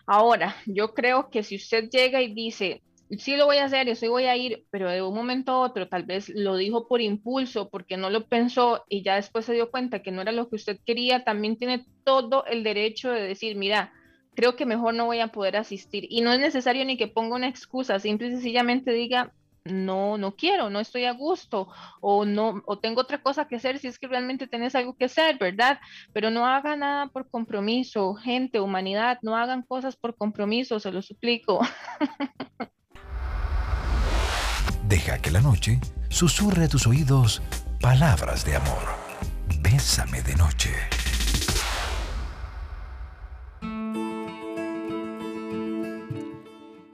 Ahora, 0.07 0.57
yo 0.67 0.95
creo 0.95 1.31
que 1.31 1.43
si 1.43 1.57
usted 1.57 1.89
llega 1.91 2.21
y 2.21 2.35
dice, 2.35 2.83
sí 3.19 3.37
lo 3.37 3.47
voy 3.47 3.59
a 3.59 3.65
hacer, 3.65 3.87
yo 3.87 3.95
sí 3.95 4.09
voy 4.09 4.25
a 4.25 4.37
ir, 4.37 4.65
pero 4.71 4.91
de 4.91 5.03
un 5.03 5.15
momento 5.15 5.53
a 5.53 5.61
otro 5.61 5.89
tal 5.89 6.05
vez 6.05 6.29
lo 6.29 6.57
dijo 6.57 6.89
por 6.89 7.01
impulso, 7.01 7.69
porque 7.69 7.97
no 7.97 8.11
lo 8.11 8.27
pensó 8.27 8.85
y 8.89 9.03
ya 9.03 9.17
después 9.17 9.45
se 9.45 9.53
dio 9.53 9.71
cuenta 9.71 10.03
que 10.03 10.13
no 10.13 10.23
era 10.23 10.33
lo 10.33 10.49
que 10.49 10.57
usted 10.57 10.79
quería, 10.85 11.25
también 11.25 11.57
tiene 11.57 11.85
todo 12.05 12.45
el 12.47 12.63
derecho 12.63 13.11
de 13.11 13.23
decir, 13.23 13.57
mira, 13.57 13.93
creo 14.35 14.57
que 14.57 14.67
mejor 14.67 14.95
no 14.95 15.07
voy 15.07 15.21
a 15.21 15.29
poder 15.29 15.57
asistir. 15.57 16.07
Y 16.09 16.21
no 16.21 16.33
es 16.33 16.41
necesario 16.41 16.85
ni 16.85 16.97
que 16.97 17.09
ponga 17.09 17.37
una 17.37 17.49
excusa, 17.49 17.99
simple 17.99 18.29
y 18.29 18.31
sencillamente 18.33 18.93
diga, 18.93 19.33
no, 19.65 20.19
no 20.19 20.37
quiero, 20.37 20.71
no 20.71 20.81
estoy 20.81 21.05
a 21.05 21.13
gusto, 21.13 21.69
o 22.01 22.25
no, 22.25 22.63
o 22.67 22.79
tengo 22.79 23.01
otra 23.01 23.23
cosa 23.23 23.47
que 23.47 23.57
hacer 23.57 23.79
si 23.79 23.89
es 23.89 23.99
que 23.99 24.09
realmente 24.09 24.47
tenés 24.47 24.75
algo 24.75 24.97
que 24.97 25.05
hacer, 25.07 25.39
¿verdad? 25.39 25.79
Pero 26.13 26.31
no 26.31 26.47
hagan 26.47 26.81
nada 26.81 27.07
por 27.09 27.29
compromiso, 27.29 28.15
gente, 28.15 28.61
humanidad, 28.61 29.19
no 29.23 29.37
hagan 29.37 29.63
cosas 29.63 29.97
por 29.97 30.17
compromiso, 30.17 30.81
se 30.81 30.93
lo 30.93 31.03
suplico. 31.03 31.61
Deja 34.89 35.19
que 35.19 35.31
la 35.31 35.41
noche 35.41 35.79
susurre 36.09 36.65
a 36.65 36.69
tus 36.69 36.87
oídos 36.87 37.43
palabras 37.81 38.45
de 38.45 38.57
amor. 38.57 38.83
Bésame 39.63 40.21
de 40.23 40.35
noche. 40.35 41.00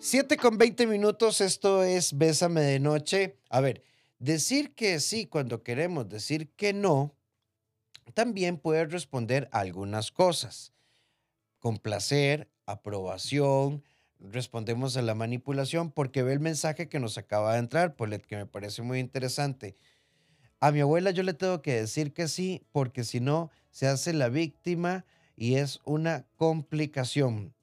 7 0.07 0.37
con 0.37 0.57
20 0.57 0.87
minutos, 0.87 1.41
esto 1.41 1.83
es 1.83 2.17
Bésame 2.17 2.61
de 2.61 2.79
Noche. 2.79 3.41
A 3.51 3.61
ver, 3.61 3.83
decir 4.21 4.73
que 4.73 5.01
sí 5.01 5.27
cuando 5.27 5.65
queremos 5.65 6.09
decir 6.09 6.49
que 6.51 6.73
no, 6.73 7.17
también 8.15 8.57
puede 8.57 8.87
responder 8.87 9.49
a 9.51 9.59
algunas 9.59 10.13
cosas. 10.13 10.73
Complacer, 11.59 12.49
aprobación, 12.67 13.83
respondemos 14.21 14.97
a 14.97 15.03
la 15.03 15.17
manipulación 15.17 15.91
porque 15.91 16.23
ve 16.23 16.35
el 16.35 16.41
mensaje 16.41 16.89
que 16.89 17.01
nos 17.01 17.19
acaba 17.19 17.55
de 17.55 17.59
entrar, 17.59 17.97
que 17.97 18.37
me 18.37 18.47
parece 18.47 18.83
muy 18.83 19.01
interesante. 19.01 19.75
A 20.61 20.71
mi 20.71 20.79
abuela 20.79 21.11
yo 21.11 21.25
le 21.25 21.35
tengo 21.35 21.63
que 21.63 21.81
decir 21.81 22.13
que 22.13 22.29
sí, 22.29 22.63
porque 22.71 23.03
si 23.03 23.19
no, 23.19 23.51
se 23.73 23.89
hace 23.89 24.13
la 24.13 24.29
víctima 24.29 25.05
y 25.35 25.57
es 25.57 25.81
una 25.85 26.29
complicación. 26.37 27.56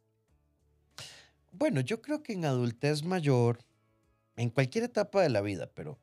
Bueno, 1.53 1.81
yo 1.81 2.01
creo 2.01 2.23
que 2.23 2.33
en 2.33 2.45
adultez 2.45 3.03
mayor, 3.03 3.59
en 4.35 4.49
cualquier 4.49 4.85
etapa 4.85 5.21
de 5.21 5.29
la 5.29 5.41
vida, 5.41 5.69
pero 5.73 5.99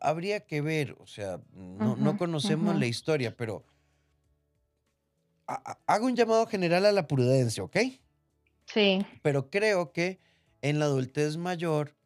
habría 0.00 0.40
que 0.46 0.60
ver, 0.60 0.96
o 0.98 1.06
sea, 1.06 1.40
no, 1.52 2.18
conocemos 2.18 2.76
la 2.78 2.86
historia, 2.86 3.36
pero 3.36 3.64
hago 5.46 6.06
un 6.06 6.16
llamado 6.16 6.46
general 6.46 6.86
a 6.86 6.92
la 6.92 7.06
prudencia, 7.06 7.62
¿ok? 7.62 7.76
Sí. 8.66 9.06
Pero 9.22 9.48
creo 9.48 9.92
que 9.92 10.20
en 10.60 10.80
la 10.80 10.86
adultez 10.86 11.36
mayor 11.36 11.96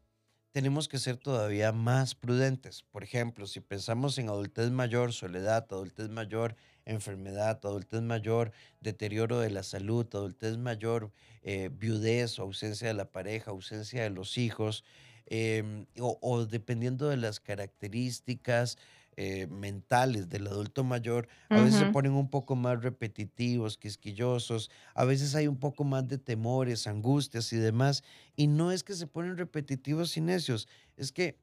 tenemos 0.53 0.89
que 0.89 0.99
ser 0.99 1.17
todavía 1.17 1.73
más 1.73 2.15
prudentes. 2.15 2.83
Por 2.83 3.03
ejemplo, 3.03 3.47
si 3.47 3.61
pensamos 3.61 4.19
en 4.19 4.29
adultez 4.29 4.71
mayor, 4.71 5.13
soledad, 5.13 5.67
adultez 5.71 6.11
mayor, 6.11 6.57
enfermedad, 6.91 7.61
adultez 7.65 8.03
mayor, 8.03 8.53
deterioro 8.81 9.41
de 9.41 9.51
la 9.51 9.63
salud, 9.63 10.07
adultez 10.13 10.59
mayor, 10.59 11.13
eh, 11.43 11.71
viudez 11.73 12.39
o 12.39 12.43
ausencia 12.43 12.89
de 12.89 12.95
la 12.95 13.11
pareja, 13.11 13.51
ausencia 13.51 14.03
de 14.03 14.11
los 14.11 14.39
hijos, 14.39 14.85
em, 15.27 15.87
o, 15.99 16.47
dependiendo 16.47 17.09
de 17.09 17.17
las 17.17 17.41
características 17.41 18.79
eh, 19.17 19.47
mentales 19.49 20.29
del 20.29 20.47
adulto 20.47 20.83
mayor, 20.83 21.29
a 21.51 21.61
veces 21.61 21.81
se 21.81 21.87
ponen 21.87 22.13
un 22.13 22.31
poco 22.31 22.57
más 22.57 22.83
repetitivos, 22.83 23.77
quisquillosos, 23.77 24.71
a 24.95 25.05
veces 25.05 25.35
hay 25.35 25.47
un 25.47 25.59
poco 25.59 25.85
más 25.85 26.09
de 26.09 26.17
temores, 26.17 26.87
angustias 26.87 27.53
y 27.53 27.57
demás, 27.57 28.03
y 28.37 28.47
no 28.47 28.73
es 28.73 28.83
que 28.83 28.95
se 28.95 29.07
ponen 29.07 29.37
repetitivos 29.37 30.17
y 30.17 30.21
necios, 30.23 30.69
es 30.97 31.13
que 31.13 31.37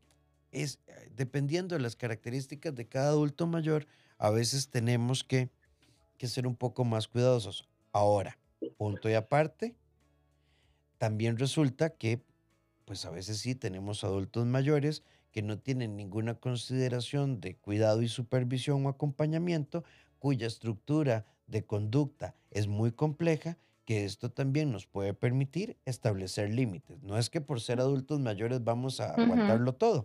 es 0.51 0.80
eh, 0.88 1.12
dependiendo 1.16 1.75
de 1.75 1.82
las 1.82 1.96
características 1.96 2.74
de 2.74 2.88
cada 2.88 3.10
adulto 3.10 3.46
mayor, 3.48 3.86
a 4.17 4.29
veces 4.29 4.69
tenemos 4.69 5.24
que, 5.24 5.50
ser 6.19 6.47
un 6.47 6.55
poco 6.55 6.83
más 6.83 7.07
cuidadosos. 7.07 7.67
Ahora, 7.91 8.38
punto 8.77 9.09
y 9.09 9.13
aparte, 9.13 9.75
también 10.97 11.38
resulta 11.38 11.91
que, 11.91 12.21
pues 12.86 13.05
a 13.05 13.12
veces 13.12 13.38
sí 13.38 13.55
tenemos 13.55 14.03
adultos 14.03 14.45
mayores 14.45 15.03
que 15.31 15.41
no 15.41 15.59
tienen 15.59 15.95
ninguna 15.95 16.36
consideración 16.36 17.39
de 17.39 17.55
cuidado 17.55 18.01
y 18.01 18.07
supervisión 18.07 18.86
o 18.86 18.89
acompañamiento, 18.89 19.83
cuya 20.19 20.47
estructura 20.47 21.25
de 21.45 21.65
conducta 21.65 22.36
es 22.50 22.67
muy 22.67 22.91
compleja, 22.91 23.57
que 23.86 24.03
esto 24.03 24.31
también 24.31 24.71
nos 24.71 24.86
puede 24.86 25.13
permitir 25.13 25.77
establecer 25.86 26.50
límites. 26.50 27.01
No 27.03 27.17
es 27.17 27.29
que 27.29 27.39
por 27.39 27.62
ser 27.62 27.79
adultos 27.79 28.19
mayores 28.19 28.63
vamos 28.63 29.00
a 29.00 29.13
aguantarlo 29.13 29.75
todo. 29.75 30.03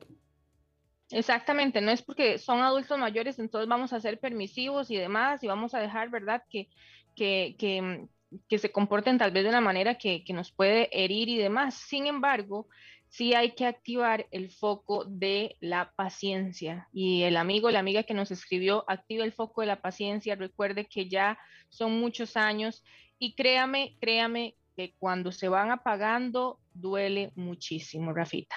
Exactamente, 1.12 1.81
no 1.81 1.90
es 1.90 2.02
porque 2.02 2.38
son 2.38 2.61
adultos 2.61 2.99
mayores, 2.99 3.38
entonces 3.38 3.69
vamos 3.69 3.92
a 3.92 4.00
ser 4.00 4.19
permisivos 4.19 4.90
y 4.90 4.97
demás, 4.97 5.42
y 5.45 5.47
vamos 5.47 5.75
a 5.75 5.78
dejar, 5.78 6.11
¿verdad?, 6.11 6.42
que, 6.50 6.69
que, 7.14 7.54
que, 7.59 8.07
que 8.49 8.59
se 8.59 8.73
comporten 8.73 9.19
tal 9.19 9.31
vez 9.31 9.42
de 9.45 9.50
una 9.50 9.61
manera 9.61 9.97
que, 9.97 10.25
que, 10.25 10.33
nos 10.33 10.52
puede 10.52 10.88
herir 10.92 11.28
y 11.28 11.37
demás. 11.37 11.75
Sin 11.75 12.07
embargo, 12.07 12.66
sí 13.09 13.35
hay 13.35 13.52
que 13.52 13.66
activar 13.66 14.26
el 14.31 14.50
foco 14.50 15.04
de 15.04 15.57
la 15.61 15.92
paciencia. 15.97 16.88
Y 16.92 17.23
el 17.25 17.37
amigo, 17.37 17.71
la 17.71 17.81
amiga 17.81 18.04
que 18.04 18.14
nos 18.14 18.31
escribió, 18.31 18.85
active 18.88 19.23
el 19.23 19.33
foco 19.33 19.61
de 19.61 19.66
la 19.66 19.83
paciencia, 19.83 20.35
recuerde 20.35 20.87
que 20.87 21.09
ya 21.09 21.38
son 21.69 22.00
muchos 22.00 22.37
años 22.38 22.83
y 23.19 23.35
créame, 23.35 23.97
créame 24.00 24.57
que 24.75 24.95
cuando 24.99 25.31
se 25.31 25.49
van 25.49 25.71
apagando 25.71 26.59
duele 26.73 27.33
muchísimo, 27.35 28.14
Rafita. 28.14 28.57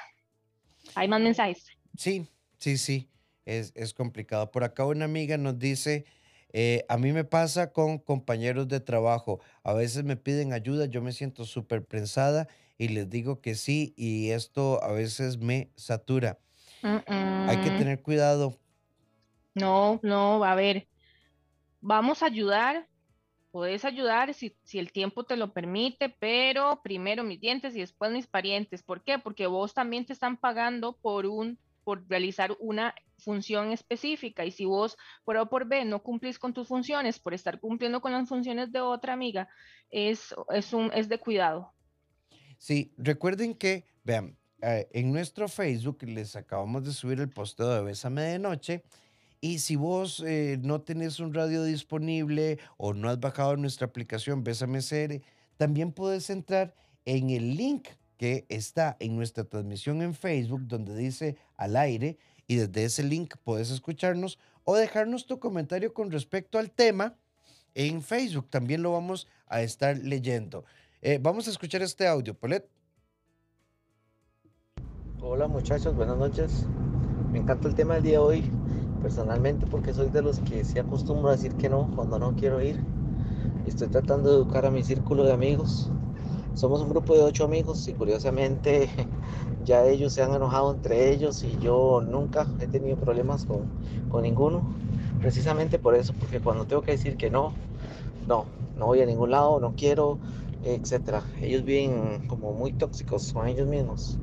¿Hay 0.95 1.09
más 1.09 1.19
mensajes? 1.19 1.67
Sí, 1.97 2.25
Sí, 2.65 2.79
sí, 2.79 3.11
es, 3.45 3.93
complicado. 3.93 4.49
Por 4.49 4.63
acá 4.63 4.85
una 4.85 5.05
amiga 5.05 5.37
nos 5.37 5.59
dice, 5.59 6.03
eh, 6.51 6.83
a 6.89 6.97
mí 6.97 7.11
me 7.13 7.23
pasa 7.23 7.71
con 7.71 7.99
compañeros 7.99 8.67
de 8.67 8.79
trabajo, 8.79 9.39
a 9.61 9.73
veces 9.73 10.03
me 10.03 10.17
piden 10.17 10.51
ayuda, 10.51 10.87
yo 10.87 11.03
me 11.03 11.11
siento 11.11 11.45
súper 11.45 11.85
prensada 11.85 12.47
y 12.79 12.87
les 12.87 13.07
digo 13.07 13.39
que 13.39 13.53
sí 13.53 13.93
y 13.95 14.31
esto 14.31 14.83
a 14.83 14.91
veces 14.93 15.37
me 15.37 15.69
satura. 15.75 16.39
Hay 16.81 17.57
que 17.57 17.69
tener 17.69 18.01
cuidado. 18.01 18.57
No, 19.53 19.99
no, 20.01 20.43
a 20.43 20.55
ver, 20.55 20.87
vamos 21.81 22.23
a 22.23 22.25
ayudar, 22.25 22.87
puedes 23.51 23.85
ayudar 23.85 24.33
si, 24.33 24.57
si, 24.63 24.79
el 24.79 24.91
tiempo 24.91 25.23
te 25.23 25.37
lo 25.37 25.53
permite, 25.53 26.09
pero 26.09 26.81
primero 26.83 27.23
mis 27.23 27.39
dientes 27.39 27.75
y 27.75 27.81
después 27.81 28.11
mis 28.11 28.25
parientes. 28.25 28.81
¿Por 28.81 29.03
qué? 29.03 29.19
Porque 29.19 29.45
vos 29.45 29.75
también 29.75 30.07
te 30.07 30.13
están 30.13 30.35
pagando 30.35 30.97
por 30.97 31.27
un 31.27 31.59
por 31.85 32.05
realizar 32.09 32.57
una 32.59 32.93
función 33.17 33.71
específica 33.71 34.43
y 34.43 34.51
si 34.51 34.65
vos 34.65 34.97
por 35.23 35.37
A 35.37 35.45
por 35.45 35.65
B 35.67 35.85
no 35.85 36.03
cumplís 36.03 36.37
con 36.37 36.53
tus 36.53 36.67
funciones 36.67 37.19
por 37.19 37.33
estar 37.33 37.59
cumpliendo 37.61 38.01
con 38.01 38.11
las 38.11 38.27
funciones 38.27 38.71
de 38.73 38.81
otra 38.81 39.13
amiga, 39.13 39.47
es, 39.89 40.35
es, 40.49 40.73
un, 40.73 40.91
es 40.93 41.07
de 41.07 41.19
cuidado. 41.19 41.71
Sí, 42.57 42.93
recuerden 42.97 43.53
que, 43.53 43.85
vean, 44.03 44.37
eh, 44.61 44.87
en 44.91 45.13
nuestro 45.13 45.47
Facebook 45.47 46.03
les 46.03 46.35
acabamos 46.35 46.83
de 46.83 46.91
subir 46.91 47.19
el 47.19 47.29
posteo 47.29 47.69
de 47.69 47.83
Bésame 47.83 48.23
de 48.23 48.39
Noche. 48.39 48.83
Y 49.39 49.59
si 49.59 49.75
vos 49.75 50.23
eh, 50.25 50.57
no 50.61 50.81
tenés 50.81 51.19
un 51.19 51.33
radio 51.33 51.63
disponible 51.63 52.57
o 52.77 52.93
no 52.93 53.09
has 53.09 53.19
bajado 53.19 53.55
nuestra 53.57 53.85
aplicación 53.85 54.43
Bésame 54.43 54.79
CR, 54.79 55.21
también 55.57 55.91
puedes 55.91 56.29
entrar 56.29 56.73
en 57.05 57.29
el 57.29 57.55
link 57.55 57.89
que 58.17 58.45
está 58.49 58.95
en 58.99 59.15
nuestra 59.15 59.43
transmisión 59.43 60.01
en 60.01 60.13
Facebook, 60.13 60.67
donde 60.67 60.95
dice 60.95 61.37
al 61.57 61.75
aire, 61.75 62.17
y 62.47 62.55
desde 62.55 62.85
ese 62.85 63.03
link 63.03 63.35
puedes 63.43 63.71
escucharnos 63.71 64.39
o 64.63 64.75
dejarnos 64.75 65.25
tu 65.25 65.39
comentario 65.39 65.93
con 65.93 66.11
respecto 66.11 66.59
al 66.59 66.71
tema 66.71 67.15
en 67.73 68.01
Facebook. 68.01 68.49
También 68.49 68.81
lo 68.81 68.91
vamos 68.91 69.27
a 69.47 69.61
estar 69.61 69.97
leyendo. 69.97 70.65
Eh, 71.01 71.19
vamos 71.21 71.47
a 71.47 71.51
escuchar 71.51 71.81
este 71.81 72.07
audio, 72.07 72.33
Polet. 72.33 72.67
Hola 75.21 75.47
muchachos, 75.47 75.95
buenas 75.95 76.17
noches. 76.17 76.65
Me 77.31 77.39
encanta 77.39 77.67
el 77.67 77.75
tema 77.75 77.95
del 77.95 78.03
día 78.03 78.11
de 78.13 78.17
hoy, 78.19 78.51
personalmente 79.01 79.65
porque 79.65 79.93
soy 79.93 80.09
de 80.09 80.21
los 80.21 80.39
que 80.39 80.63
se 80.63 80.79
acostumbro 80.79 81.29
a 81.29 81.31
decir 81.31 81.55
que 81.55 81.69
no 81.69 81.91
cuando 81.95 82.19
no 82.19 82.35
quiero 82.35 82.61
ir. 82.61 82.79
Estoy 83.65 83.87
tratando 83.87 84.29
de 84.29 84.35
educar 84.35 84.65
a 84.65 84.71
mi 84.71 84.83
círculo 84.83 85.23
de 85.23 85.33
amigos 85.33 85.91
somos 86.55 86.81
un 86.81 86.89
grupo 86.89 87.15
de 87.15 87.21
ocho 87.23 87.45
amigos 87.45 87.87
y 87.87 87.93
curiosamente 87.93 88.89
ya 89.65 89.85
ellos 89.85 90.13
se 90.13 90.23
han 90.23 90.33
enojado 90.33 90.73
entre 90.73 91.11
ellos 91.11 91.43
y 91.43 91.57
yo 91.59 92.01
nunca 92.01 92.47
he 92.59 92.67
tenido 92.67 92.97
problemas 92.97 93.45
con, 93.45 93.69
con 94.09 94.23
ninguno. 94.23 94.63
Precisamente 95.21 95.79
por 95.79 95.95
eso, 95.95 96.13
porque 96.19 96.39
cuando 96.39 96.65
tengo 96.65 96.81
que 96.81 96.91
decir 96.91 97.17
que 97.17 97.29
no, 97.29 97.53
no, 98.27 98.45
no 98.77 98.85
voy 98.87 99.01
a 99.01 99.05
ningún 99.05 99.31
lado, 99.31 99.59
no 99.59 99.73
quiero, 99.75 100.19
etc. 100.63 101.23
Ellos 101.41 101.63
viven 101.63 102.27
como 102.27 102.53
muy 102.53 102.73
tóxicos 102.73 103.33
con 103.33 103.47
ellos 103.47 103.67
mismos 103.67 104.17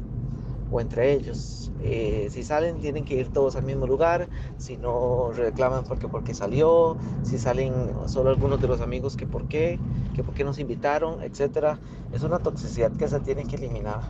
o 0.70 0.80
entre 0.80 1.12
ellos. 1.12 1.61
Eh, 1.84 2.28
si 2.30 2.42
salen 2.42 2.80
tienen 2.80 3.04
que 3.04 3.14
ir 3.14 3.28
todos 3.28 3.56
al 3.56 3.64
mismo 3.64 3.86
lugar, 3.86 4.28
si 4.56 4.76
no 4.76 5.32
reclaman 5.32 5.84
porque 5.84 6.08
porque 6.08 6.34
salió, 6.34 6.96
si 7.22 7.38
salen 7.38 7.72
solo 8.06 8.30
algunos 8.30 8.60
de 8.60 8.68
los 8.68 8.80
amigos 8.80 9.16
que 9.16 9.26
por 9.26 9.48
qué, 9.48 9.78
que 10.14 10.22
por 10.22 10.34
qué 10.34 10.44
nos 10.44 10.58
invitaron, 10.58 11.22
etcétera. 11.22 11.78
Es 12.12 12.22
una 12.22 12.38
toxicidad 12.38 12.92
que 12.92 13.08
se 13.08 13.20
tiene 13.20 13.44
que 13.44 13.56
eliminar. 13.56 14.00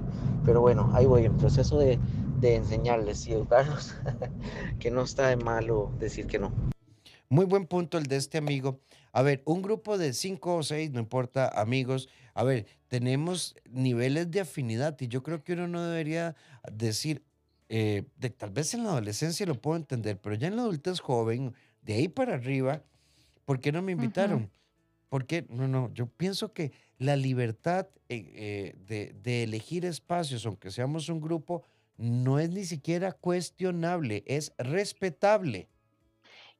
Pero 0.44 0.60
bueno, 0.60 0.90
ahí 0.92 1.06
voy 1.06 1.24
en 1.24 1.36
proceso 1.36 1.78
de, 1.78 1.98
de 2.40 2.56
enseñarles 2.56 3.26
y 3.26 3.32
educarlos 3.32 3.94
que 4.78 4.90
no 4.90 5.02
está 5.02 5.28
de 5.28 5.36
malo 5.36 5.92
decir 5.98 6.26
que 6.26 6.38
no. 6.38 6.52
Muy 7.28 7.46
buen 7.46 7.66
punto 7.66 7.96
el 7.96 8.04
de 8.04 8.16
este 8.16 8.36
amigo. 8.36 8.80
A 9.12 9.22
ver, 9.22 9.42
un 9.46 9.62
grupo 9.62 9.96
de 9.96 10.12
cinco 10.12 10.56
o 10.56 10.62
seis, 10.62 10.90
no 10.90 11.00
importa, 11.00 11.48
amigos. 11.48 12.08
A 12.34 12.44
ver, 12.44 12.66
tenemos 12.88 13.54
niveles 13.70 14.30
de 14.30 14.40
afinidad 14.40 15.00
y 15.00 15.08
yo 15.08 15.22
creo 15.22 15.42
que 15.42 15.54
uno 15.54 15.68
no 15.68 15.82
debería 15.82 16.34
decir, 16.70 17.24
eh, 17.74 18.04
de, 18.16 18.28
tal 18.28 18.50
vez 18.50 18.74
en 18.74 18.84
la 18.84 18.90
adolescencia 18.90 19.46
lo 19.46 19.54
puedo 19.54 19.78
entender, 19.78 20.20
pero 20.20 20.34
ya 20.34 20.48
en 20.48 20.56
la 20.56 20.62
adultez 20.62 21.00
joven, 21.00 21.54
de 21.80 21.94
ahí 21.94 22.06
para 22.06 22.34
arriba, 22.34 22.82
¿por 23.46 23.60
qué 23.60 23.72
no 23.72 23.80
me 23.80 23.92
invitaron? 23.92 24.50
¿Por 25.08 25.24
qué? 25.24 25.46
No, 25.48 25.66
no, 25.66 25.90
yo 25.94 26.06
pienso 26.06 26.52
que 26.52 26.72
la 26.98 27.16
libertad 27.16 27.88
eh, 28.10 28.30
eh, 28.34 28.74
de, 28.86 29.14
de 29.22 29.44
elegir 29.44 29.86
espacios, 29.86 30.44
aunque 30.44 30.70
seamos 30.70 31.08
un 31.08 31.22
grupo, 31.22 31.64
no 31.96 32.38
es 32.38 32.50
ni 32.50 32.66
siquiera 32.66 33.12
cuestionable, 33.12 34.22
es 34.26 34.52
respetable. 34.58 35.66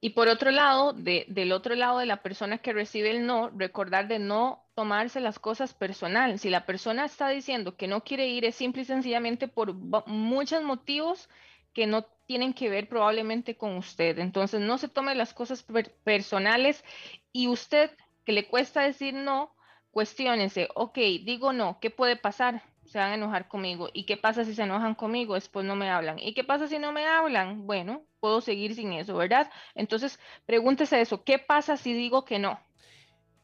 Y 0.01 0.11
por 0.11 0.29
otro 0.29 0.51
lado, 0.51 0.95
de, 0.95 1.27
del 1.29 1.53
otro 1.53 1.75
lado 1.75 1.99
de 1.99 2.07
la 2.07 2.23
persona 2.23 2.57
que 2.57 2.73
recibe 2.73 3.11
el 3.11 3.27
no, 3.27 3.51
recordar 3.51 4.09
de 4.09 4.19
no 4.19 4.62
tomarse 4.75 5.21
las 5.21 5.39
cosas 5.39 5.75
personal. 5.75 6.39
Si 6.39 6.51
la 6.51 6.67
persona 6.67 7.05
está 7.05 7.29
diciendo 7.29 7.77
que 7.77 7.89
no 7.89 8.03
quiere 8.03 8.29
ir, 8.29 8.45
es 8.45 8.55
simple 8.57 8.83
y 8.83 8.85
sencillamente 8.85 9.49
por 9.49 9.75
muchos 10.07 10.63
motivos 10.63 11.29
que 11.73 11.87
no 11.87 12.05
tienen 12.27 12.55
que 12.55 12.69
ver 12.69 12.89
probablemente 12.89 13.57
con 13.57 13.77
usted. 13.77 14.19
Entonces, 14.19 14.61
no 14.61 14.79
se 14.79 14.89
tome 14.89 15.15
las 15.15 15.35
cosas 15.35 15.65
personales 16.05 16.85
y 17.33 17.49
usted 17.49 17.91
que 18.25 18.33
le 18.33 18.47
cuesta 18.47 18.83
decir 18.83 19.15
no, 19.15 19.55
cuestiónese, 19.91 20.69
ok, 20.75 20.97
digo 21.25 21.53
no, 21.53 21.79
¿qué 21.81 21.91
puede 21.91 22.17
pasar? 22.17 22.63
Se 22.87 22.99
van 22.99 23.13
a 23.13 23.15
enojar 23.15 23.49
conmigo. 23.49 23.89
¿Y 23.93 24.05
qué 24.05 24.17
pasa 24.17 24.45
si 24.45 24.55
se 24.55 24.63
enojan 24.63 24.95
conmigo? 24.95 25.35
Después 25.35 25.65
no 25.65 25.77
me 25.77 25.91
hablan. 25.91 26.19
¿Y 26.19 26.35
qué 26.35 26.45
pasa 26.45 26.67
si 26.69 26.79
no 26.79 26.93
me 26.93 27.07
hablan? 27.07 27.67
Bueno, 27.67 28.03
puedo 28.21 28.41
seguir 28.41 28.75
sin 28.75 28.93
eso, 28.93 29.17
¿verdad? 29.17 29.51
Entonces, 29.75 30.19
pregúntese 30.47 31.01
eso, 31.01 31.25
¿qué 31.25 31.39
pasa 31.39 31.77
si 31.77 31.93
digo 31.95 32.25
que 32.25 32.39
no? 32.39 32.59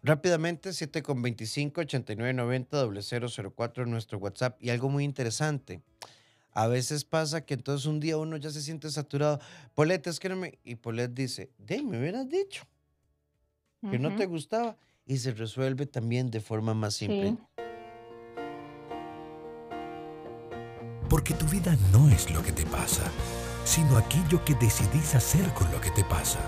Rápidamente, 0.03 0.73
7 0.73 1.03
con 1.03 1.21
25 1.23 1.81
8990 1.81 3.51
004 3.55 3.85
en 3.85 3.91
nuestro 3.91 4.19
WhatsApp. 4.19 4.63
Y 4.63 4.71
algo 4.71 4.89
muy 4.89 5.05
interesante. 5.05 5.83
A 6.53 6.67
veces 6.67 7.05
pasa 7.05 7.45
que 7.45 7.55
entonces 7.55 7.87
un 7.87 8.01
día 8.01 8.17
uno 8.17 8.37
ya 8.37 8.51
se 8.51 8.63
siente 8.63 8.91
saturado. 8.91 9.41
Polet, 9.75 10.07
es 10.07 10.19
que 10.19 10.29
no 10.29 10.37
me. 10.37 10.59
Y 10.65 10.77
Polet 10.77 11.13
dice, 11.13 11.51
de, 11.59 11.83
me 11.83 11.99
hubieras 11.99 12.29
dicho 12.29 12.65
que 13.91 13.99
no 13.99 14.15
te 14.17 14.27
gustaba. 14.27 14.77
Y 15.07 15.19
se 15.19 15.33
resuelve 15.33 15.87
también 15.87 16.31
de 16.31 16.41
forma 16.41 16.75
más 16.75 16.95
simple. 16.95 17.37
Porque 21.09 21.33
tu 21.33 21.47
vida 21.47 21.77
no 21.93 22.11
es 22.11 22.31
lo 22.31 22.43
que 22.43 22.53
te 22.53 22.67
pasa, 22.67 23.11
sino 23.65 23.97
aquello 23.97 24.45
que 24.45 24.55
decidís 24.55 25.15
hacer 25.15 25.49
con 25.55 25.71
lo 25.73 25.81
que 25.81 25.91
te 25.93 26.05
pasa. 26.05 26.41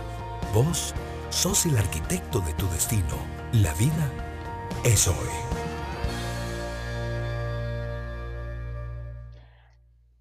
Vos 0.53 0.93
sos 1.31 1.65
el 1.65 1.79
arquitecto 1.79 2.41
de 2.41 2.53
tu 2.55 2.69
destino. 2.69 3.40
La 3.55 3.75
vida 3.75 4.09
es 4.85 5.09
hoy. 5.09 5.17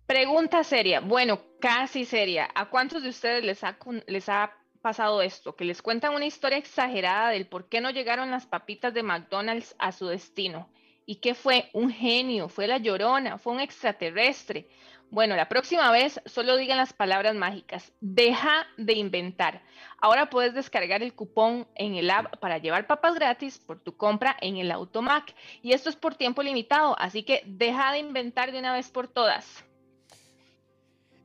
Pregunta 0.08 0.64
seria, 0.64 1.00
bueno, 1.02 1.40
casi 1.62 2.06
seria. 2.06 2.50
¿A 2.56 2.72
cuántos 2.72 3.04
de 3.04 3.10
ustedes 3.10 3.44
les 3.44 3.64
ha, 3.64 3.78
les 4.08 4.30
ha 4.30 4.58
pasado 4.82 5.22
esto? 5.22 5.56
Que 5.56 5.64
les 5.64 5.84
cuentan 5.84 6.16
una 6.16 6.26
historia 6.26 6.58
exagerada 6.58 7.30
del 7.30 7.46
por 7.46 7.70
qué 7.70 7.82
no 7.82 7.92
llegaron 7.92 8.32
las 8.32 8.48
papitas 8.48 8.96
de 8.96 9.04
McDonald's 9.04 9.76
a 9.78 9.92
su 9.92 10.08
destino. 10.08 10.68
¿Y 11.06 11.18
qué 11.18 11.36
fue? 11.36 11.70
Un 11.74 11.92
genio, 11.92 12.50
fue 12.50 12.66
la 12.66 12.80
llorona, 12.80 13.38
fue 13.38 13.54
un 13.54 13.60
extraterrestre. 13.60 14.68
Bueno, 15.12 15.36
la 15.36 15.50
próxima 15.50 15.92
vez 15.92 16.22
solo 16.26 16.56
digan 16.56 16.78
las 16.78 16.94
palabras 16.94 17.34
mágicas. 17.34 17.92
Deja 18.00 18.68
de 18.78 18.94
inventar. 18.94 19.64
Ahora 20.00 20.30
puedes 20.30 20.54
descargar 20.54 21.02
el 21.02 21.14
cupón 21.14 21.68
en 21.74 21.96
el 21.96 22.12
app 22.12 22.38
para 22.38 22.60
llevar 22.60 22.86
papas 22.86 23.16
gratis 23.16 23.58
por 23.58 23.80
tu 23.80 23.98
compra 23.98 24.38
en 24.40 24.58
el 24.58 24.72
Automac. 24.72 25.34
Y 25.64 25.74
esto 25.74 25.90
es 25.90 25.96
por 25.96 26.14
tiempo 26.14 26.44
limitado, 26.44 26.96
así 27.00 27.24
que 27.24 27.42
deja 27.48 27.92
de 27.92 28.00
inventar 28.00 28.52
de 28.52 28.60
una 28.60 28.72
vez 28.72 28.90
por 28.90 29.08
todas. 29.08 29.66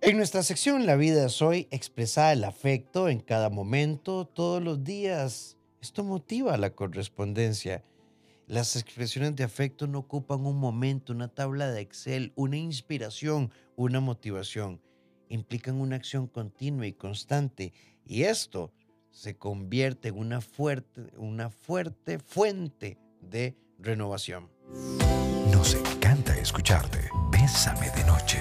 En 0.01 0.17
nuestra 0.17 0.43
sección 0.43 0.87
La 0.87 0.97
vida 0.97 1.27
es 1.27 1.43
hoy, 1.43 1.69
expresar 1.71 2.35
el 2.35 2.45
afecto 2.45 3.09
en 3.09 3.21
cada 3.21 3.51
momento, 3.51 4.27
todos 4.27 4.63
los 4.63 4.83
días. 4.83 5.59
Esto 5.83 6.05
motiva 6.05 6.57
la 6.57 6.71
correspondencia. 6.71 7.83
Las 8.47 8.77
expresiones 8.77 9.35
de 9.37 9.45
afecto 9.45 9.87
no 9.87 10.01
ocupan 10.01 10.45
un 10.45 10.59
momento, 10.59 11.15
una 11.15 11.29
tabla 11.29 11.71
de 11.71 11.81
Excel, 11.81 12.33
una 12.37 12.59
inspiración, 12.59 13.51
una 13.75 14.01
motivación. 14.01 14.83
Implican 15.31 15.81
una 15.81 15.97
acción 15.97 16.27
continua 16.27 16.87
y 16.87 16.93
constante. 16.93 17.73
Y 18.05 18.25
esto 18.25 18.71
se 19.11 19.37
convierte 19.39 20.09
en 20.09 20.19
una 20.19 20.43
fuerte, 20.43 21.07
una 21.17 21.49
fuerte 21.49 22.19
fuente 22.19 22.99
de 23.23 23.57
renovación. 23.79 24.51
Nos 25.51 25.75
encanta 25.75 26.37
escucharte. 26.37 27.09
Bésame 27.31 27.91
de 27.91 28.05
noche. 28.05 28.39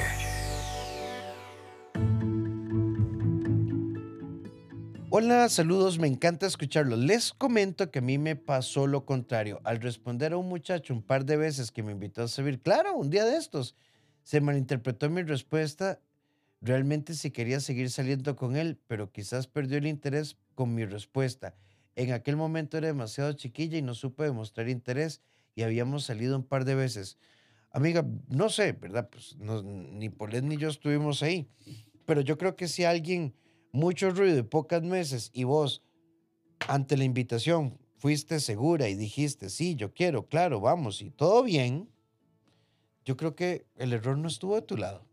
Hola, 5.15 5.47
saludos, 5.47 5.99
me 5.99 6.07
encanta 6.07 6.47
escucharlo. 6.47 6.95
Les 6.95 7.33
comento 7.33 7.91
que 7.91 7.99
a 7.99 8.01
mí 8.01 8.17
me 8.17 8.35
pasó 8.35 8.87
lo 8.87 9.05
contrario. 9.05 9.61
Al 9.63 9.79
responder 9.79 10.33
a 10.33 10.37
un 10.37 10.49
muchacho 10.49 10.91
un 10.91 11.03
par 11.03 11.23
de 11.23 11.37
veces 11.37 11.71
que 11.71 11.83
me 11.83 11.91
invitó 11.91 12.23
a 12.23 12.27
servir, 12.27 12.63
claro, 12.63 12.95
un 12.95 13.11
día 13.11 13.23
de 13.23 13.37
estos, 13.37 13.75
se 14.23 14.41
malinterpretó 14.41 15.11
mi 15.11 15.21
respuesta. 15.21 15.99
Realmente 16.61 17.13
si 17.13 17.29
quería 17.29 17.59
seguir 17.59 17.91
saliendo 17.91 18.35
con 18.35 18.55
él, 18.55 18.79
pero 18.87 19.11
quizás 19.11 19.45
perdió 19.45 19.77
el 19.77 19.85
interés 19.85 20.35
con 20.55 20.73
mi 20.73 20.83
respuesta. 20.83 21.53
En 21.95 22.11
aquel 22.11 22.35
momento 22.35 22.79
era 22.79 22.87
demasiado 22.87 23.33
chiquilla 23.33 23.77
y 23.77 23.83
no 23.83 23.93
supe 23.93 24.23
demostrar 24.23 24.67
interés 24.67 25.21
y 25.53 25.61
habíamos 25.61 26.05
salido 26.05 26.35
un 26.35 26.43
par 26.43 26.65
de 26.65 26.73
veces. 26.73 27.19
Amiga, 27.69 28.03
no 28.29 28.49
sé, 28.49 28.71
¿verdad? 28.71 29.07
Pues 29.11 29.37
ni 29.37 30.09
Polet 30.09 30.43
ni 30.43 30.57
yo 30.57 30.69
estuvimos 30.69 31.21
ahí. 31.21 31.47
Pero 32.05 32.21
yo 32.21 32.35
creo 32.39 32.55
que 32.55 32.67
si 32.67 32.83
alguien 32.83 33.35
mucho 33.73 34.11
ruido 34.11 34.37
y 34.37 34.43
pocas 34.43 34.83
meses 34.83 35.29
y 35.33 35.43
vos, 35.43 35.81
ante 36.69 36.95
la 36.95 37.03
invitación, 37.03 37.77
fuiste 37.97 38.39
segura 38.39 38.87
y 38.87 38.95
dijiste, 38.95 39.49
sí, 39.49 39.75
yo 39.75 39.93
quiero, 39.93 40.27
claro, 40.27 40.61
vamos, 40.61 41.01
y 41.01 41.09
todo 41.09 41.43
bien, 41.43 41.89
yo 43.03 43.17
creo 43.17 43.35
que 43.35 43.65
el 43.75 43.91
error 43.91 44.17
no 44.17 44.29
estuvo 44.29 44.55
de 44.55 44.61
tu 44.61 44.77
lado. 44.77 45.05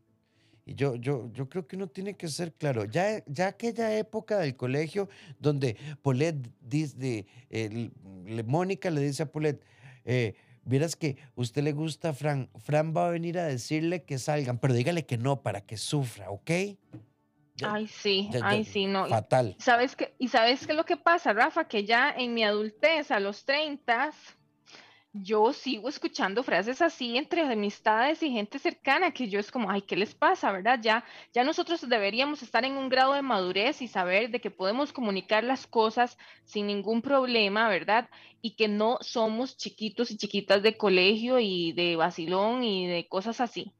Y 0.67 0.75
yo, 0.75 0.95
yo, 0.95 1.33
yo 1.33 1.49
creo 1.49 1.67
que 1.67 1.75
uno 1.75 1.89
tiene 1.89 2.15
que 2.15 2.29
ser 2.29 2.53
claro. 2.53 2.85
Ya, 2.85 3.25
ya 3.27 3.49
aquella 3.49 3.97
época 3.99 4.39
del 4.39 4.55
colegio 4.57 5.09
donde 5.41 5.77
Polet 6.03 6.37
dice, 6.61 7.27
Mónica 8.47 8.91
le 8.91 9.01
dice 9.01 9.25
a 9.25 9.33
Polet, 9.33 9.65
eh, 10.05 10.35
que 10.99 11.17
usted 11.35 11.63
le 11.65 11.73
gusta 11.73 12.11
a 12.11 12.13
Fran, 12.13 12.49
Fran 12.59 12.95
va 12.97 13.09
a 13.09 13.11
venir 13.11 13.39
a 13.39 13.47
decirle 13.47 14.05
que 14.05 14.19
salgan, 14.19 14.59
pero 14.59 14.75
dígale 14.75 15.07
que 15.07 15.19
no 15.19 15.43
para 15.43 15.63
que 15.63 15.77
sufra, 15.77 16.31
¿ok? 16.31 16.51
Ay, 17.67 17.87
sí, 17.87 18.31
ay, 18.43 18.65
sí, 18.65 18.87
no. 18.87 19.07
Fatal. 19.07 19.57
¿Sabes 19.59 19.97
qué? 19.97 20.15
¿Y 20.19 20.29
sabes 20.29 20.67
qué 20.67 20.73
es 20.73 20.77
lo 20.77 20.85
que 20.85 20.97
pasa, 20.97 21.33
Rafa? 21.33 21.65
Que 21.69 21.85
ya 21.85 22.11
en 22.11 22.35
mi 22.35 22.45
adultez, 22.45 23.11
a 23.11 23.21
los 23.21 23.45
30, 23.45 24.13
yo 25.13 25.53
sigo 25.53 25.89
escuchando 25.89 26.45
frases 26.45 26.81
así 26.81 27.17
entre 27.17 27.43
amistades 27.43 28.23
y 28.23 28.31
gente 28.31 28.59
cercana, 28.61 29.13
que 29.13 29.29
yo 29.29 29.41
es 29.41 29.51
como, 29.51 29.71
ay, 29.71 29.83
¿qué 29.83 29.97
les 29.97 30.15
pasa, 30.15 30.53
verdad? 30.53 30.79
Ya, 30.81 31.05
ya 31.33 31.43
nosotros 31.43 31.89
deberíamos 31.89 32.43
estar 32.43 32.65
en 32.65 32.77
un 32.77 32.89
grado 32.89 33.15
de 33.15 33.23
madurez 33.23 33.83
y 33.83 33.89
saber 33.89 34.31
de 34.31 34.41
que 34.41 34.53
podemos 34.53 34.93
comunicar 34.93 35.43
las 35.43 35.67
cosas 35.67 36.17
sin 36.45 36.69
ningún 36.69 37.03
problema, 37.03 37.69
¿verdad? 37.69 38.09
Y 38.41 38.55
que 38.55 38.69
no 38.69 38.99
somos 39.01 39.57
chiquitos 39.57 40.13
y 40.13 40.17
chiquitas 40.17 40.63
de 40.63 40.77
colegio 40.77 41.41
y 41.41 41.73
de 41.73 41.97
vacilón 41.97 42.63
y 42.63 42.87
de 42.87 43.09
cosas 43.09 43.41
así. 43.41 43.73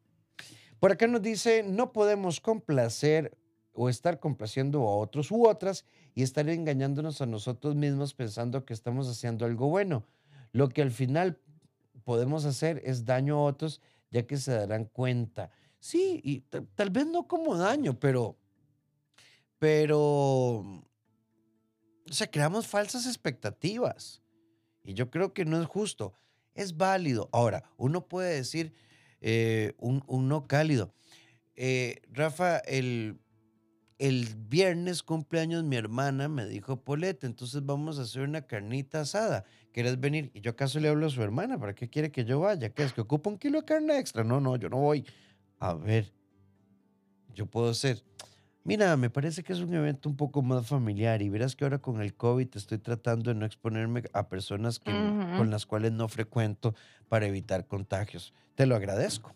Por 0.81 0.91
acá 0.91 1.07
nos 1.07 1.23
dice, 1.23 1.63
no 1.63 1.93
podemos 1.93 2.41
complacer 2.41 3.37
o 3.73 3.89
estar 3.89 4.19
complaciendo 4.21 4.81
a 4.81 4.97
otros 4.97 5.31
u 5.31 5.47
otras 5.47 5.85
y 6.15 6.23
estar 6.23 6.49
engañándonos 6.49 7.21
a 7.21 7.27
nosotros 7.27 7.75
mismos 7.75 8.15
pensando 8.15 8.65
que 8.65 8.75
estamos 8.75 9.09
haciendo 9.09 9.45
algo 9.45 9.69
bueno. 9.69 10.05
Lo 10.53 10.69
que 10.69 10.83
al 10.83 10.91
final 10.91 11.39
podemos 12.05 12.45
hacer 12.45 12.83
es 12.85 13.05
daño 13.05 13.37
a 13.37 13.45
otros 13.45 13.81
ya 14.11 14.27
que 14.27 14.37
se 14.37 14.53
darán 14.53 14.85
cuenta. 14.87 15.51
Sí, 15.79 16.21
y 16.23 16.41
tal 16.75 16.91
vez 16.91 17.07
no 17.07 17.27
como 17.27 17.57
daño, 17.57 17.99
pero, 17.99 18.37
pero, 19.59 19.89
o 20.59 20.85
sea, 22.11 22.31
creamos 22.31 22.67
falsas 22.67 23.07
expectativas. 23.07 24.23
Y 24.83 24.95
yo 24.95 25.11
creo 25.11 25.33
que 25.33 25.45
no 25.45 25.61
es 25.61 25.67
justo. 25.69 26.15
Es 26.55 26.77
válido. 26.77 27.29
Ahora, 27.33 27.65
uno 27.77 28.09
puede 28.09 28.35
decir 28.35 28.75
eh, 29.21 29.75
un, 29.79 30.03
no 30.29 30.47
cálido. 30.47 30.93
Eh, 31.55 32.03
Rafa, 32.11 32.59
el, 32.59 33.21
el 34.01 34.35
viernes 34.49 35.03
cumpleaños 35.03 35.63
mi 35.63 35.77
hermana 35.77 36.27
me 36.29 36.47
dijo, 36.47 36.83
Polete, 36.83 37.27
entonces 37.27 37.65
vamos 37.65 37.99
a 37.99 38.03
hacer 38.03 38.23
una 38.23 38.41
carnita 38.43 39.03
asada. 39.03 39.45
¿Quieres 39.73 40.01
venir? 40.01 40.31
Y 40.33 40.41
yo 40.41 40.53
acaso 40.53 40.81
le 40.81 40.89
hablo 40.89 41.07
a 41.07 41.11
su 41.11 41.23
hermana, 41.23 41.59
¿para 41.59 41.75
qué 41.75 41.91
quiere 41.91 42.11
que 42.11 42.25
yo 42.25 42.41
vaya? 42.41 42.71
¿Qué 42.71 42.83
es? 42.83 42.95
¿Que 42.95 43.03
ocupa 43.03 43.29
un 43.29 43.37
kilo 43.37 43.61
de 43.61 43.67
carne 43.67 43.99
extra? 43.99 44.25
No, 44.25 44.41
no, 44.41 44.57
yo 44.57 44.71
no 44.71 44.79
voy. 44.79 45.05
A 45.59 45.75
ver, 45.75 46.11
yo 47.35 47.45
puedo 47.45 47.75
ser, 47.75 48.03
Mira, 48.63 48.97
me 48.97 49.09
parece 49.09 49.43
que 49.43 49.55
es 49.55 49.61
un 49.61 49.73
evento 49.73 50.09
un 50.09 50.17
poco 50.17 50.43
más 50.43 50.67
familiar 50.67 51.23
y 51.23 51.31
verás 51.31 51.57
que 51.57 51.65
ahora 51.65 51.79
con 51.79 52.03
el 52.03 52.15
COVID 52.15 52.49
estoy 52.55 52.79
tratando 52.79 53.31
de 53.31 53.35
no 53.35 53.47
exponerme 53.47 54.03
a 54.13 54.29
personas 54.29 54.79
que, 54.79 54.93
con 54.93 55.51
las 55.51 55.65
cuales 55.65 55.93
no 55.93 56.09
frecuento 56.09 56.75
para 57.09 57.27
evitar 57.27 57.67
contagios. 57.67 58.35
Te 58.55 58.67
lo 58.67 58.77
agradezco. 58.77 59.35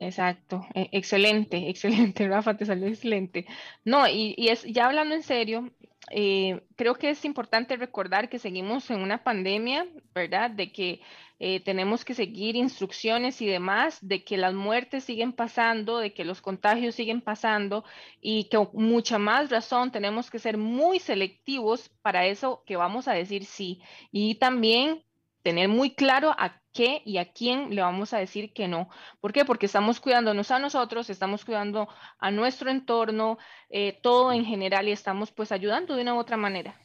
Exacto, 0.00 0.64
e- 0.74 0.88
excelente, 0.92 1.56
excelente, 1.70 2.28
Rafa, 2.28 2.56
te 2.56 2.64
salió 2.66 2.86
excelente. 2.88 3.46
No, 3.84 4.06
y, 4.08 4.34
y 4.36 4.48
es, 4.48 4.62
ya 4.64 4.86
hablando 4.86 5.14
en 5.14 5.22
serio, 5.22 5.72
eh, 6.10 6.62
creo 6.76 6.94
que 6.94 7.10
es 7.10 7.24
importante 7.24 7.76
recordar 7.76 8.28
que 8.28 8.38
seguimos 8.38 8.90
en 8.90 9.00
una 9.02 9.24
pandemia, 9.24 9.86
¿verdad? 10.14 10.50
De 10.52 10.70
que 10.72 11.00
eh, 11.40 11.60
tenemos 11.60 12.04
que 12.04 12.14
seguir 12.14 12.54
instrucciones 12.56 13.40
y 13.42 13.46
demás, 13.48 13.98
de 14.00 14.24
que 14.24 14.36
las 14.36 14.54
muertes 14.54 15.04
siguen 15.04 15.32
pasando, 15.32 15.98
de 15.98 16.14
que 16.14 16.24
los 16.24 16.40
contagios 16.40 16.94
siguen 16.94 17.20
pasando 17.20 17.84
y 18.20 18.48
que 18.48 18.58
mucha 18.72 19.18
más 19.18 19.50
razón 19.50 19.90
tenemos 19.92 20.30
que 20.30 20.38
ser 20.38 20.56
muy 20.58 20.98
selectivos 21.00 21.90
para 22.02 22.26
eso 22.26 22.62
que 22.66 22.76
vamos 22.76 23.08
a 23.08 23.12
decir 23.14 23.44
sí. 23.44 23.80
Y 24.12 24.36
también 24.36 25.02
tener 25.48 25.70
muy 25.70 25.94
claro 25.94 26.34
a 26.36 26.60
qué 26.74 27.00
y 27.06 27.16
a 27.16 27.32
quién 27.32 27.74
le 27.74 27.80
vamos 27.80 28.12
a 28.12 28.18
decir 28.18 28.52
que 28.52 28.68
no. 28.68 28.90
¿Por 29.18 29.32
qué? 29.32 29.46
Porque 29.46 29.64
estamos 29.64 29.98
cuidándonos 29.98 30.50
a 30.50 30.58
nosotros, 30.58 31.08
estamos 31.08 31.46
cuidando 31.46 31.88
a 32.18 32.30
nuestro 32.30 32.70
entorno, 32.70 33.38
eh, 33.70 33.98
todo 34.02 34.30
en 34.30 34.44
general 34.44 34.88
y 34.88 34.92
estamos 34.92 35.32
pues 35.32 35.50
ayudando 35.50 35.96
de 35.96 36.02
una 36.02 36.14
u 36.14 36.18
otra 36.18 36.36
manera. 36.36 36.78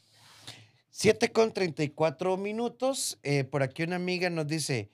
7 0.91 1.33
con 1.33 1.51
34 1.51 2.37
minutos. 2.37 3.19
Eh, 3.21 3.43
por 3.43 3.63
aquí 3.63 3.83
una 3.83 3.97
amiga 3.97 4.29
nos 4.29 4.47
dice, 4.47 4.93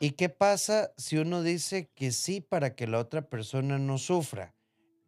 ¿y 0.00 0.12
qué 0.12 0.30
pasa 0.30 0.90
si 0.96 1.18
uno 1.18 1.42
dice 1.42 1.90
que 1.94 2.12
sí 2.12 2.40
para 2.40 2.74
que 2.74 2.86
la 2.86 2.98
otra 2.98 3.28
persona 3.28 3.78
no 3.78 3.98
sufra? 3.98 4.54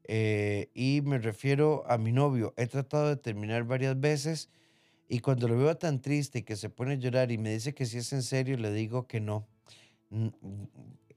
Eh, 0.06 0.68
y 0.74 1.00
me 1.00 1.16
refiero 1.16 1.84
a 1.88 1.96
mi 1.96 2.12
novio. 2.12 2.52
He 2.58 2.66
tratado 2.66 3.08
de 3.08 3.16
terminar 3.16 3.64
varias 3.64 3.98
veces 3.98 4.50
y 5.08 5.20
cuando 5.20 5.48
lo 5.48 5.56
veo 5.56 5.76
tan 5.76 6.00
triste 6.00 6.40
y 6.40 6.42
que 6.42 6.56
se 6.56 6.70
pone 6.70 6.92
a 6.92 6.96
llorar 6.96 7.30
y 7.30 7.38
me 7.38 7.50
dice 7.50 7.74
que 7.74 7.86
si 7.86 7.98
es 7.98 8.12
en 8.12 8.22
serio, 8.22 8.56
le 8.56 8.72
digo 8.72 9.06
que 9.06 9.20
no. 9.20 9.46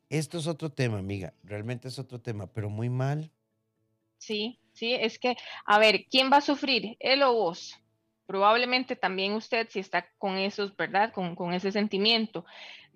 Esto 0.09 0.37
es 0.37 0.47
otro 0.47 0.71
tema, 0.71 0.99
amiga. 0.99 1.33
Realmente 1.43 1.87
es 1.87 1.99
otro 1.99 2.19
tema, 2.19 2.47
pero 2.47 2.69
muy 2.69 2.89
mal. 2.89 3.31
Sí, 4.17 4.59
sí, 4.73 4.93
es 4.93 5.19
que, 5.19 5.35
a 5.65 5.79
ver, 5.79 6.05
¿quién 6.09 6.31
va 6.31 6.37
a 6.37 6.41
sufrir? 6.41 6.97
¿Él 6.99 7.23
o 7.23 7.33
vos? 7.33 7.75
probablemente 8.27 8.95
también 8.95 9.33
usted, 9.33 9.67
si 9.69 9.79
está 9.79 10.05
con 10.19 10.37
esos, 10.37 10.75
¿verdad? 10.75 11.11
Con, 11.13 11.53
ese 11.53 11.71
sentimiento. 11.71 12.45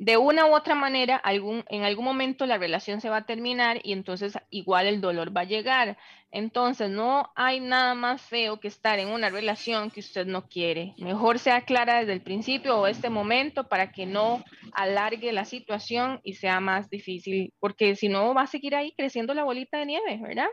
De 0.02 0.18
una 0.18 0.48
u 0.48 0.56
otra 0.56 0.74
manera, 0.74 1.16
algún, 1.16 1.64
en 1.70 1.84
algún 1.84 2.06
momento 2.06 2.48
la 2.48 2.58
relación 2.58 3.02
se 3.02 3.10
va 3.10 3.18
a 3.18 3.26
terminar 3.28 3.82
y 3.84 3.94
entonces 3.94 4.36
igual 4.50 4.88
el 4.88 5.00
dolor 5.00 5.32
va 5.38 5.42
a 5.42 5.44
llegar. 5.44 5.96
Entonces, 6.32 6.90
no 6.90 7.32
hay 7.36 7.60
nada 7.60 7.94
más 7.94 8.20
feo 8.20 8.60
que 8.60 8.68
estar 8.68 8.98
en 8.98 9.10
una 9.10 9.30
relación 9.30 9.92
que 9.92 10.00
usted 10.00 10.26
no 10.26 10.48
quiere. 10.48 10.96
Mejor 10.98 11.38
sea 11.38 11.66
clara 11.66 12.00
desde 12.00 12.14
el 12.14 12.22
principio 12.22 12.80
o 12.80 12.88
este 12.88 13.12
momento 13.12 13.70
para 13.70 13.92
que 13.92 14.08
no 14.08 14.44
alargue 14.74 15.32
la 15.34 15.46
situación 15.46 16.20
y 16.24 16.34
sea 16.34 16.60
más 16.60 16.90
difícil, 16.90 17.54
porque 17.60 17.96
si 17.96 18.10
no 18.10 18.34
va 18.34 18.42
a 18.42 18.48
seguir 18.48 18.74
ahí 18.74 18.96
creciendo 18.98 19.36
la 19.36 19.44
bolita 19.44 19.78
de 19.78 19.86
nieve, 19.86 20.20
¿verdad? 20.20 20.48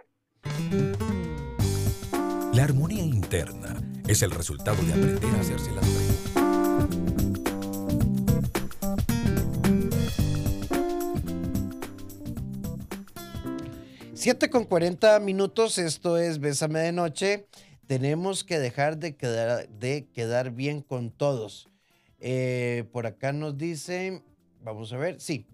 La 2.52 2.64
armonía 2.64 3.02
interna 3.02 3.80
es 4.06 4.20
el 4.20 4.30
resultado 4.30 4.82
de 4.82 4.92
aprender 4.92 5.30
a 5.34 5.40
hacerse 5.40 5.70
las 5.70 5.88
preguntas. 5.88 6.17
Siete 14.28 14.50
con 14.50 14.66
40 14.66 15.20
minutos, 15.20 15.78
esto 15.78 16.18
es 16.18 16.38
Bésame 16.38 16.80
de 16.80 16.92
Noche. 16.92 17.46
Tenemos 17.86 18.44
que 18.44 18.58
dejar 18.58 18.98
de 18.98 19.16
quedar, 19.16 19.66
de 19.70 20.06
quedar 20.12 20.50
bien 20.50 20.82
con 20.82 21.10
todos. 21.10 21.70
Eh, 22.20 22.84
por 22.92 23.06
acá 23.06 23.32
nos 23.32 23.56
dice, 23.56 24.22
vamos 24.62 24.92
a 24.92 24.98
ver, 24.98 25.18
sí, 25.18 25.46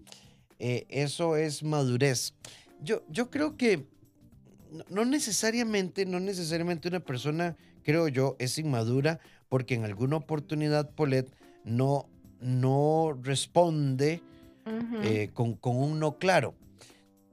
eh, 0.59 0.85
eso 0.89 1.37
es 1.37 1.63
madurez. 1.63 2.33
Yo, 2.81 3.01
yo 3.07 3.29
creo 3.29 3.55
que 3.55 3.85
no 4.89 5.05
necesariamente, 5.05 6.05
no 6.05 6.19
necesariamente 6.19 6.89
una 6.89 6.99
persona 6.99 7.55
creo 7.81 8.09
yo, 8.09 8.35
es 8.39 8.57
inmadura 8.57 9.21
porque 9.47 9.75
en 9.75 9.85
alguna 9.85 10.17
oportunidad 10.17 10.89
Polet 10.89 11.31
no, 11.63 12.09
no 12.41 13.17
responde 13.23 14.21
eh, 15.01 15.29
con, 15.33 15.57
un 15.63 15.97
no 15.97 16.17
claro. 16.17 16.55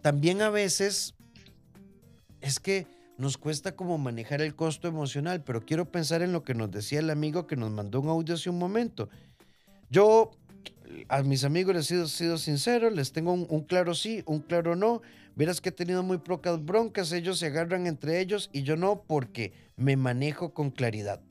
También 0.02 0.40
a 0.40 0.50
veces 0.50 1.16
es 2.42 2.60
que 2.60 2.86
nos 3.16 3.38
cuesta 3.38 3.76
como 3.76 3.98
manejar 3.98 4.42
el 4.42 4.54
costo 4.54 4.88
emocional, 4.88 5.42
pero 5.42 5.64
quiero 5.64 5.90
pensar 5.90 6.22
en 6.22 6.32
lo 6.32 6.42
que 6.42 6.54
nos 6.54 6.70
decía 6.70 6.98
el 6.98 7.10
amigo 7.10 7.46
que 7.46 7.56
nos 7.56 7.70
mandó 7.70 8.00
un 8.00 8.08
audio 8.08 8.34
hace 8.34 8.50
un 8.50 8.58
momento. 8.58 9.08
Yo 9.88 10.32
a 11.08 11.22
mis 11.22 11.44
amigos 11.44 11.74
les 11.74 11.90
he 11.90 12.06
sido, 12.08 12.38
sincero, 12.38 12.90
les 12.90 13.12
tengo 13.12 13.32
un, 13.32 13.46
un, 13.48 13.62
claro 13.62 13.94
sí, 13.94 14.22
un 14.26 14.40
claro 14.40 14.76
no. 14.76 15.02
Verás 15.34 15.60
que 15.60 15.70
he 15.70 15.72
tenido 15.72 16.02
muy 16.02 16.18
pocas 16.18 16.62
broncas, 16.62 17.12
ellos 17.12 17.38
se 17.38 17.46
agarran 17.46 17.86
entre 17.86 18.20
ellos 18.20 18.50
y 18.52 18.64
yo 18.64 18.76
no 18.76 19.04
porque 19.06 19.52
me 19.76 19.96
manejo 19.96 20.52
con 20.52 20.70
claridad. 20.70 21.22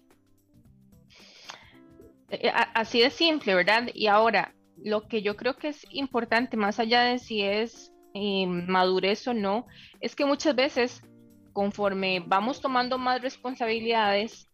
Eh, 2.29 2.47
eh, 2.47 2.51
así 2.73 3.01
de 3.01 3.09
simple, 3.09 3.53
¿verdad? 3.53 3.89
Y 3.93 4.07
ahora, 4.07 4.55
lo 4.77 5.07
que 5.07 5.21
yo 5.21 5.35
creo 5.35 5.57
que 5.57 5.67
es 5.67 5.85
importante, 5.91 6.57
más 6.57 6.79
allá 6.79 7.01
de 7.03 7.19
si 7.19 7.41
es 7.41 7.90
eh, 8.13 8.45
madurez 8.47 9.27
o 9.27 9.33
no, 9.33 9.65
es 9.99 10.15
que 10.15 10.25
muchas 10.25 10.55
veces, 10.55 11.01
conforme 11.53 12.23
vamos 12.25 12.61
tomando 12.61 12.97
más 12.97 13.21
responsabilidades, 13.21 14.51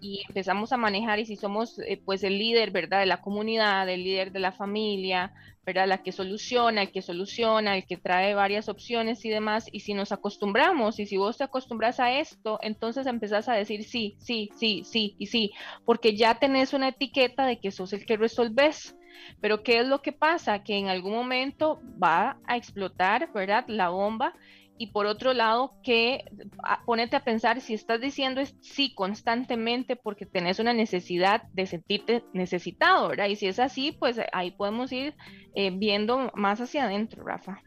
y 0.00 0.22
empezamos 0.26 0.72
a 0.72 0.76
manejar 0.76 1.18
y 1.18 1.26
si 1.26 1.36
somos 1.36 1.78
eh, 1.80 2.00
pues 2.04 2.24
el 2.24 2.38
líder, 2.38 2.70
¿verdad? 2.70 3.00
De 3.00 3.06
la 3.06 3.20
comunidad, 3.20 3.88
el 3.88 4.02
líder 4.02 4.32
de 4.32 4.40
la 4.40 4.52
familia, 4.52 5.32
¿verdad? 5.64 5.86
La 5.86 6.02
que 6.02 6.10
soluciona, 6.10 6.82
el 6.82 6.90
que 6.90 7.02
soluciona, 7.02 7.76
el 7.76 7.84
que 7.84 7.98
trae 7.98 8.34
varias 8.34 8.68
opciones 8.68 9.24
y 9.24 9.28
demás. 9.28 9.66
Y 9.70 9.80
si 9.80 9.92
nos 9.92 10.10
acostumbramos 10.10 10.98
y 10.98 11.06
si 11.06 11.16
vos 11.18 11.36
te 11.36 11.44
acostumbras 11.44 12.00
a 12.00 12.18
esto, 12.18 12.58
entonces 12.62 13.06
empezás 13.06 13.48
a 13.48 13.54
decir 13.54 13.84
sí, 13.84 14.16
sí, 14.18 14.50
sí, 14.56 14.82
sí 14.84 15.14
y 15.18 15.26
sí, 15.26 15.52
porque 15.84 16.16
ya 16.16 16.38
tenés 16.38 16.72
una 16.72 16.88
etiqueta 16.88 17.46
de 17.46 17.60
que 17.60 17.70
sos 17.70 17.92
el 17.92 18.06
que 18.06 18.16
resolves. 18.16 18.96
Pero 19.40 19.62
¿qué 19.62 19.80
es 19.80 19.86
lo 19.86 20.02
que 20.02 20.12
pasa? 20.12 20.62
Que 20.62 20.78
en 20.78 20.88
algún 20.88 21.12
momento 21.12 21.80
va 22.02 22.38
a 22.46 22.56
explotar, 22.56 23.32
¿verdad? 23.32 23.64
La 23.68 23.88
bomba 23.90 24.34
y 24.82 24.92
por 24.92 25.04
otro 25.04 25.34
lado, 25.34 25.74
que 25.82 26.24
ah, 26.64 26.82
ponete 26.86 27.14
a 27.14 27.22
pensar 27.22 27.60
si 27.60 27.74
estás 27.74 28.00
diciendo 28.00 28.40
sí 28.62 28.94
constantemente 28.94 29.94
porque 29.94 30.24
tenés 30.24 30.58
una 30.58 30.72
necesidad 30.72 31.42
de 31.52 31.66
sentirte 31.66 32.24
necesitado, 32.32 33.08
¿verdad? 33.08 33.26
Y 33.26 33.36
si 33.36 33.46
es 33.46 33.58
así, 33.58 33.92
pues 33.92 34.18
ahí 34.32 34.52
podemos 34.52 34.90
ir 34.90 35.14
eh, 35.54 35.70
viendo 35.70 36.30
más 36.34 36.62
hacia 36.62 36.84
adentro, 36.84 37.22
Rafa. 37.22 37.62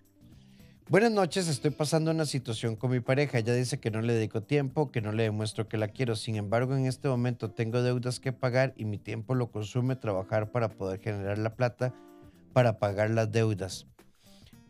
Buenas 0.89 1.11
noches, 1.13 1.47
estoy 1.47 1.71
pasando 1.71 2.11
una 2.11 2.25
situación 2.25 2.75
con 2.75 2.91
mi 2.91 2.99
pareja. 2.99 3.39
Ella 3.39 3.53
dice 3.53 3.79
que 3.79 3.89
no 3.89 4.01
le 4.01 4.13
dedico 4.13 4.43
tiempo, 4.43 4.91
que 4.91 5.01
no 5.01 5.13
le 5.13 5.23
demuestro 5.23 5.69
que 5.69 5.77
la 5.77 5.87
quiero. 5.87 6.17
Sin 6.17 6.35
embargo, 6.35 6.75
en 6.75 6.85
este 6.85 7.07
momento 7.07 7.49
tengo 7.49 7.81
deudas 7.81 8.19
que 8.19 8.33
pagar 8.33 8.73
y 8.75 8.83
mi 8.83 8.97
tiempo 8.97 9.33
lo 9.33 9.49
consume 9.49 9.95
trabajar 9.95 10.51
para 10.51 10.67
poder 10.67 10.99
generar 10.99 11.37
la 11.37 11.55
plata 11.55 11.93
para 12.51 12.79
pagar 12.79 13.11
las 13.11 13.31
deudas. 13.31 13.87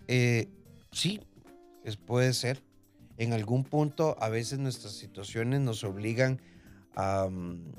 Eh, 0.08 0.50
sí, 0.92 1.20
es, 1.84 1.98
puede 1.98 2.34
ser. 2.34 2.64
En 3.18 3.34
algún 3.34 3.64
punto, 3.64 4.16
a 4.20 4.30
veces 4.30 4.60
nuestras 4.60 4.94
situaciones 4.94 5.62
nos 5.62 5.84
obligan 5.84 6.40
a 6.96 7.28
mm, 7.30 7.74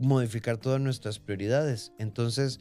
modificar 0.00 0.56
todas 0.56 0.80
nuestras 0.80 1.20
prioridades. 1.20 1.92
Entonces, 1.98 2.58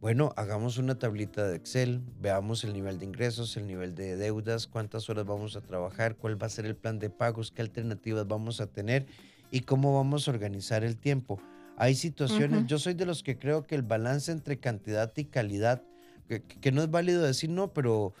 bueno, 0.00 0.32
hagamos 0.36 0.78
una 0.78 0.98
tablita 0.98 1.48
de 1.48 1.56
Excel, 1.56 2.00
veamos 2.20 2.62
el 2.64 2.72
nivel 2.72 2.98
de 2.98 3.06
ingresos, 3.06 3.56
el 3.56 3.66
nivel 3.66 3.94
de 3.94 4.16
deudas, 4.16 4.66
cuántas 4.66 5.10
horas 5.10 5.24
vamos 5.24 5.56
a 5.56 5.60
trabajar, 5.60 6.16
cuál 6.16 6.40
va 6.40 6.46
a 6.46 6.50
ser 6.50 6.66
el 6.66 6.76
plan 6.76 6.98
de 6.98 7.10
pagos, 7.10 7.50
qué 7.50 7.62
alternativas 7.62 8.26
vamos 8.26 8.60
a 8.60 8.66
tener 8.68 9.06
y 9.50 9.60
cómo 9.60 9.94
vamos 9.94 10.28
a 10.28 10.30
organizar 10.30 10.84
el 10.84 10.96
tiempo. 10.96 11.40
Hay 11.76 11.94
situaciones, 11.94 12.66
yo 12.66 12.78
soy 12.78 12.94
de 12.94 13.06
los 13.06 13.22
que 13.22 13.38
creo 13.38 13.66
que 13.66 13.74
el 13.74 13.82
balance 13.82 14.30
entre 14.30 14.58
cantidad 14.58 15.12
y 15.16 15.24
calidad, 15.24 15.82
que 16.60 16.72
no 16.72 16.82
es 16.82 16.90
válido 16.90 17.22
decir 17.22 17.50
no, 17.50 17.72
pero 17.72 18.14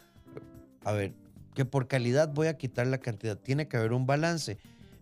a 0.84 0.92
ver, 0.92 1.12
que 1.54 1.64
por 1.64 1.88
calidad 1.88 2.32
voy 2.32 2.46
a 2.46 2.56
quitar 2.56 2.86
la 2.86 2.98
cantidad. 2.98 3.36
Tiene 3.36 3.66
que 3.66 3.76
haber 3.76 3.92
un 3.92 4.06
balance. 4.06 4.58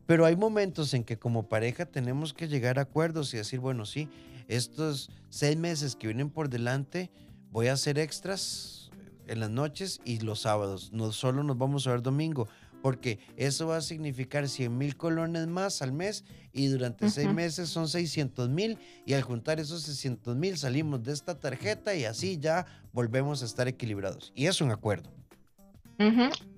Pero 0.07 0.25
hay 0.25 0.37
momentos 0.37 0.95
en 0.95 1.05
que 1.05 1.19
como 1.19 1.49
pareja 1.49 1.85
tenemos 1.85 2.33
que 2.33 2.49
llegar 2.49 2.79
a 2.79 2.83
acuerdos 2.83 3.35
y 3.35 3.37
decir, 3.37 3.61
bueno, 3.61 3.85
sí, 3.85 4.09
estos 4.49 5.11
seis 5.29 5.57
meses 5.57 5.97
que 5.97 6.07
vienen 6.07 6.31
por 6.31 6.49
delante, 6.49 7.11
voy 7.51 7.69
a 7.69 7.75
hacer 7.75 7.99
extras 7.99 8.91
en 9.27 9.41
las 9.41 9.51
noches 9.51 10.01
y 10.05 10.21
los 10.21 10.41
sábados. 10.41 10.93
No 10.93 11.13
solo 11.13 11.43
nos 11.43 11.59
vamos 11.59 11.87
a 11.87 11.91
ver 11.91 12.03
domingo, 12.03 12.49
porque 12.83 13.19
eso 13.37 13.67
va 13.67 13.79
a 13.79 13.83
significar 13.83 14.49
100 14.49 14.77
mil 14.77 14.97
colones 14.97 15.47
más 15.49 15.83
al 15.83 15.93
mes 15.93 16.25
y 16.53 16.69
durante 16.69 17.11
seis 17.11 17.33
meses 17.33 17.69
son 17.69 17.89
600 17.89 18.49
mil 18.49 18.79
y 19.05 19.15
al 19.15 19.23
juntar 19.23 19.59
esos 19.59 19.83
600 19.83 20.37
mil 20.37 20.57
salimos 20.57 21.03
de 21.03 21.13
esta 21.13 21.39
tarjeta 21.39 21.95
y 21.95 22.05
así 22.05 22.39
ya 22.39 22.67
volvemos 22.93 23.43
a 23.43 23.47
estar 23.47 23.67
equilibrados. 23.67 24.33
Y 24.35 24.47
es 24.47 24.61
un 24.61 24.71
acuerdo. 24.71 25.11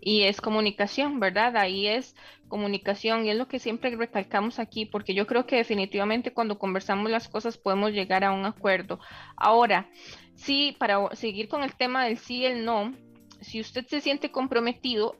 Y 0.00 0.22
es 0.22 0.40
comunicación, 0.40 1.20
¿verdad? 1.20 1.56
Ahí 1.56 1.86
es 1.86 2.14
comunicación 2.48 3.24
y 3.24 3.30
es 3.30 3.36
lo 3.36 3.46
que 3.46 3.58
siempre 3.58 3.94
recalcamos 3.94 4.58
aquí, 4.58 4.86
porque 4.86 5.14
yo 5.14 5.26
creo 5.26 5.46
que 5.46 5.56
definitivamente 5.56 6.32
cuando 6.32 6.58
conversamos 6.58 7.10
las 7.10 7.28
cosas 7.28 7.58
podemos 7.58 7.92
llegar 7.92 8.24
a 8.24 8.32
un 8.32 8.44
acuerdo. 8.46 8.98
Ahora, 9.36 9.90
sí, 10.34 10.74
para 10.78 11.14
seguir 11.14 11.48
con 11.48 11.62
el 11.62 11.74
tema 11.74 12.04
del 12.04 12.18
sí 12.18 12.38
y 12.38 12.46
el 12.46 12.64
no, 12.64 12.94
si 13.40 13.60
usted 13.60 13.86
se 13.86 14.00
siente 14.00 14.30
comprometido, 14.30 15.16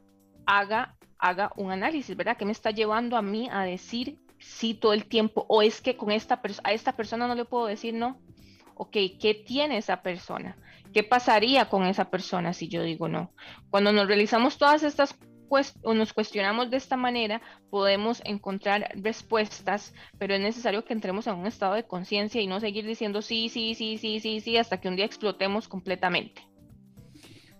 haga, 0.46 0.96
haga 1.18 1.52
un 1.56 1.70
análisis, 1.70 2.16
¿verdad? 2.16 2.36
¿Qué 2.36 2.44
me 2.44 2.52
está 2.52 2.70
llevando 2.70 3.16
a 3.16 3.22
mí 3.22 3.48
a 3.52 3.62
decir 3.62 4.18
sí 4.38 4.74
todo 4.74 4.92
el 4.92 5.06
tiempo? 5.06 5.46
¿O 5.48 5.62
es 5.62 5.80
que 5.80 5.96
con 5.96 6.10
esta 6.10 6.40
a 6.64 6.72
esta 6.72 6.96
persona 6.96 7.28
no 7.28 7.34
le 7.34 7.44
puedo 7.44 7.66
decir 7.66 7.94
no? 7.94 8.18
Ok, 8.78 8.96
¿qué 9.20 9.42
tiene 9.46 9.76
esa 9.76 10.02
persona? 10.02 10.56
¿Qué 10.94 11.02
pasaría 11.02 11.68
con 11.68 11.84
esa 11.84 12.10
persona 12.10 12.52
si 12.52 12.68
yo 12.68 12.82
digo 12.82 13.08
no? 13.08 13.32
Cuando 13.70 13.92
nos 13.92 14.06
realizamos 14.06 14.56
todas 14.56 14.82
estas 14.82 15.14
o 15.82 15.94
nos 15.94 16.12
cuestionamos 16.12 16.70
de 16.70 16.76
esta 16.76 16.96
manera, 16.96 17.40
podemos 17.70 18.20
encontrar 18.24 18.90
respuestas, 18.94 19.94
pero 20.18 20.34
es 20.34 20.40
necesario 20.40 20.84
que 20.84 20.92
entremos 20.92 21.26
en 21.26 21.34
un 21.34 21.46
estado 21.46 21.74
de 21.74 21.84
conciencia 21.84 22.40
y 22.40 22.46
no 22.46 22.60
seguir 22.60 22.86
diciendo 22.86 23.22
sí, 23.22 23.48
sí, 23.48 23.74
sí, 23.74 23.98
sí, 23.98 24.20
sí, 24.20 24.40
sí, 24.40 24.56
hasta 24.56 24.80
que 24.80 24.88
un 24.88 24.96
día 24.96 25.04
explotemos 25.04 25.68
completamente. 25.68 26.42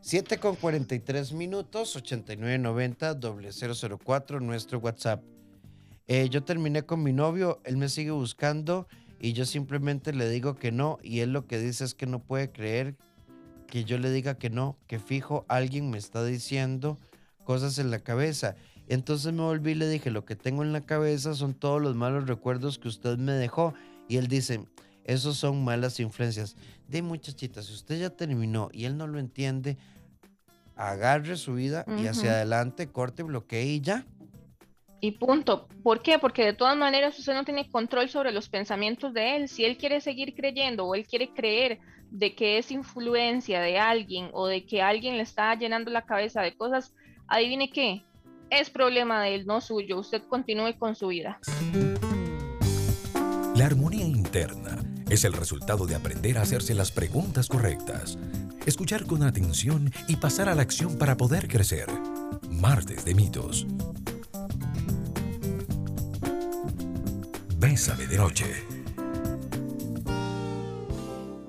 7 0.01 0.39
con 0.39 0.57
43 0.57 1.33
minutos, 1.33 1.97
8990 1.97 3.19
004, 3.99 4.41
nuestro 4.41 4.79
WhatsApp. 4.79 5.23
Eh, 6.07 6.29
yo 6.31 6.45
terminé 6.45 6.83
con 6.83 7.03
mi 7.03 7.13
novio, 7.13 7.61
él 7.65 7.77
me 7.77 7.89
sigue 7.89 8.13
buscando 8.13 8.87
y 9.21 9.33
yo 9.33 9.45
simplemente 9.45 10.13
le 10.13 10.29
digo 10.31 10.57
que 10.57 10.73
no 10.73 10.99
y 11.03 11.21
él 11.21 11.33
lo 11.33 11.47
que 11.47 11.59
dice 11.59 11.85
es 11.85 11.95
que 11.95 12.07
no 12.07 12.21
puede 12.21 12.51
creer 12.51 12.97
que 13.67 13.85
yo 13.85 13.99
le 13.99 14.11
diga 14.11 14.35
que 14.35 14.51
no, 14.51 14.77
que 14.87 14.99
fijo 14.99 15.45
alguien 15.49 15.91
me 15.91 15.99
está 15.99 16.25
diciendo 16.25 16.99
cosas 17.45 17.79
en 17.79 17.91
la 17.91 18.01
cabeza. 18.01 18.57
Entonces 18.89 19.33
me 19.33 19.43
volví 19.43 19.73
y 19.73 19.75
le 19.75 19.89
dije, 19.89 20.11
lo 20.11 20.25
que 20.25 20.37
tengo 20.37 20.63
en 20.63 20.73
la 20.73 20.81
cabeza 20.81 21.35
son 21.35 21.55
todos 21.55 21.81
los 21.81 21.95
malos 21.95 22.27
recuerdos 22.27 22.79
que 22.79 22.89
usted 22.89 23.19
me 23.19 23.33
dejó. 23.33 23.75
Y 24.09 24.17
él 24.17 24.29
dice, 24.29 24.65
esos 25.05 25.37
son 25.37 25.63
malas 25.63 26.01
influencias. 26.01 26.57
De 26.89 27.03
muchachita, 27.03 27.63
si 27.63 27.73
usted 27.73 28.01
ya 28.01 28.11
terminó 28.11 28.71
y 28.73 28.87
él 28.87 28.97
no 28.97 29.07
lo 29.07 29.19
entiende, 29.19 29.77
agarre 30.75 31.37
su 31.37 31.55
vida 31.55 31.85
y 31.99 32.07
hacia 32.07 32.33
adelante, 32.33 32.89
corte, 32.89 33.23
bloquee 33.23 33.65
y 33.65 33.81
ya. 33.81 34.07
Y 35.01 35.13
punto. 35.13 35.69
¿Por 35.83 36.03
qué? 36.03 36.19
Porque 36.19 36.45
de 36.45 36.53
todas 36.53 36.77
maneras 36.77 37.19
usted 37.19 37.35
no 37.35 37.45
tiene 37.45 37.71
control 37.71 38.09
sobre 38.09 38.33
los 38.33 38.49
pensamientos 38.49 39.15
de 39.15 39.37
él. 39.37 39.49
Si 39.49 39.65
él 39.65 39.77
quiere 39.77 40.01
seguir 40.01 40.35
creyendo 40.35 40.87
o 40.87 40.95
él 40.95 41.07
quiere 41.07 41.29
creer 41.29 41.79
de 42.11 42.35
que 42.35 42.59
es 42.59 42.71
influencia 42.71 43.61
de 43.61 43.79
alguien 43.79 44.31
o 44.33 44.47
de 44.47 44.65
que 44.65 44.83
alguien 44.83 45.17
le 45.17 45.23
está 45.23 45.55
llenando 45.55 45.91
la 45.91 46.03
cabeza 46.03 46.43
de 46.43 46.57
cosas, 46.57 46.95
adivine 47.29 47.71
qué, 47.71 48.03
es 48.51 48.71
problema 48.71 49.23
de 49.23 49.35
él, 49.35 49.47
no 49.47 49.61
suyo. 49.61 49.99
Usted 49.99 50.23
continúe 50.29 50.79
con 50.79 50.95
su 50.95 51.09
vida. 51.09 51.39
La 53.55 53.67
armonía 53.67 54.05
interna 54.05 54.79
es 55.11 55.25
el 55.25 55.33
resultado 55.33 55.87
de 55.87 55.95
aprender 55.95 56.39
a 56.39 56.43
hacerse 56.43 56.75
las 56.75 56.93
preguntas 56.93 57.49
correctas, 57.49 58.19
escuchar 58.67 59.07
con 59.07 59.23
atención 59.23 59.93
y 60.07 60.17
pasar 60.17 60.49
a 60.49 60.55
la 60.55 60.63
acción 60.63 60.97
para 60.97 61.17
poder 61.17 61.49
crecer. 61.49 61.87
Martes 62.51 63.05
de 63.05 63.15
mitos. 63.15 63.67
Bésame 67.79 68.09
de 68.09 68.17
noche. 68.17 68.45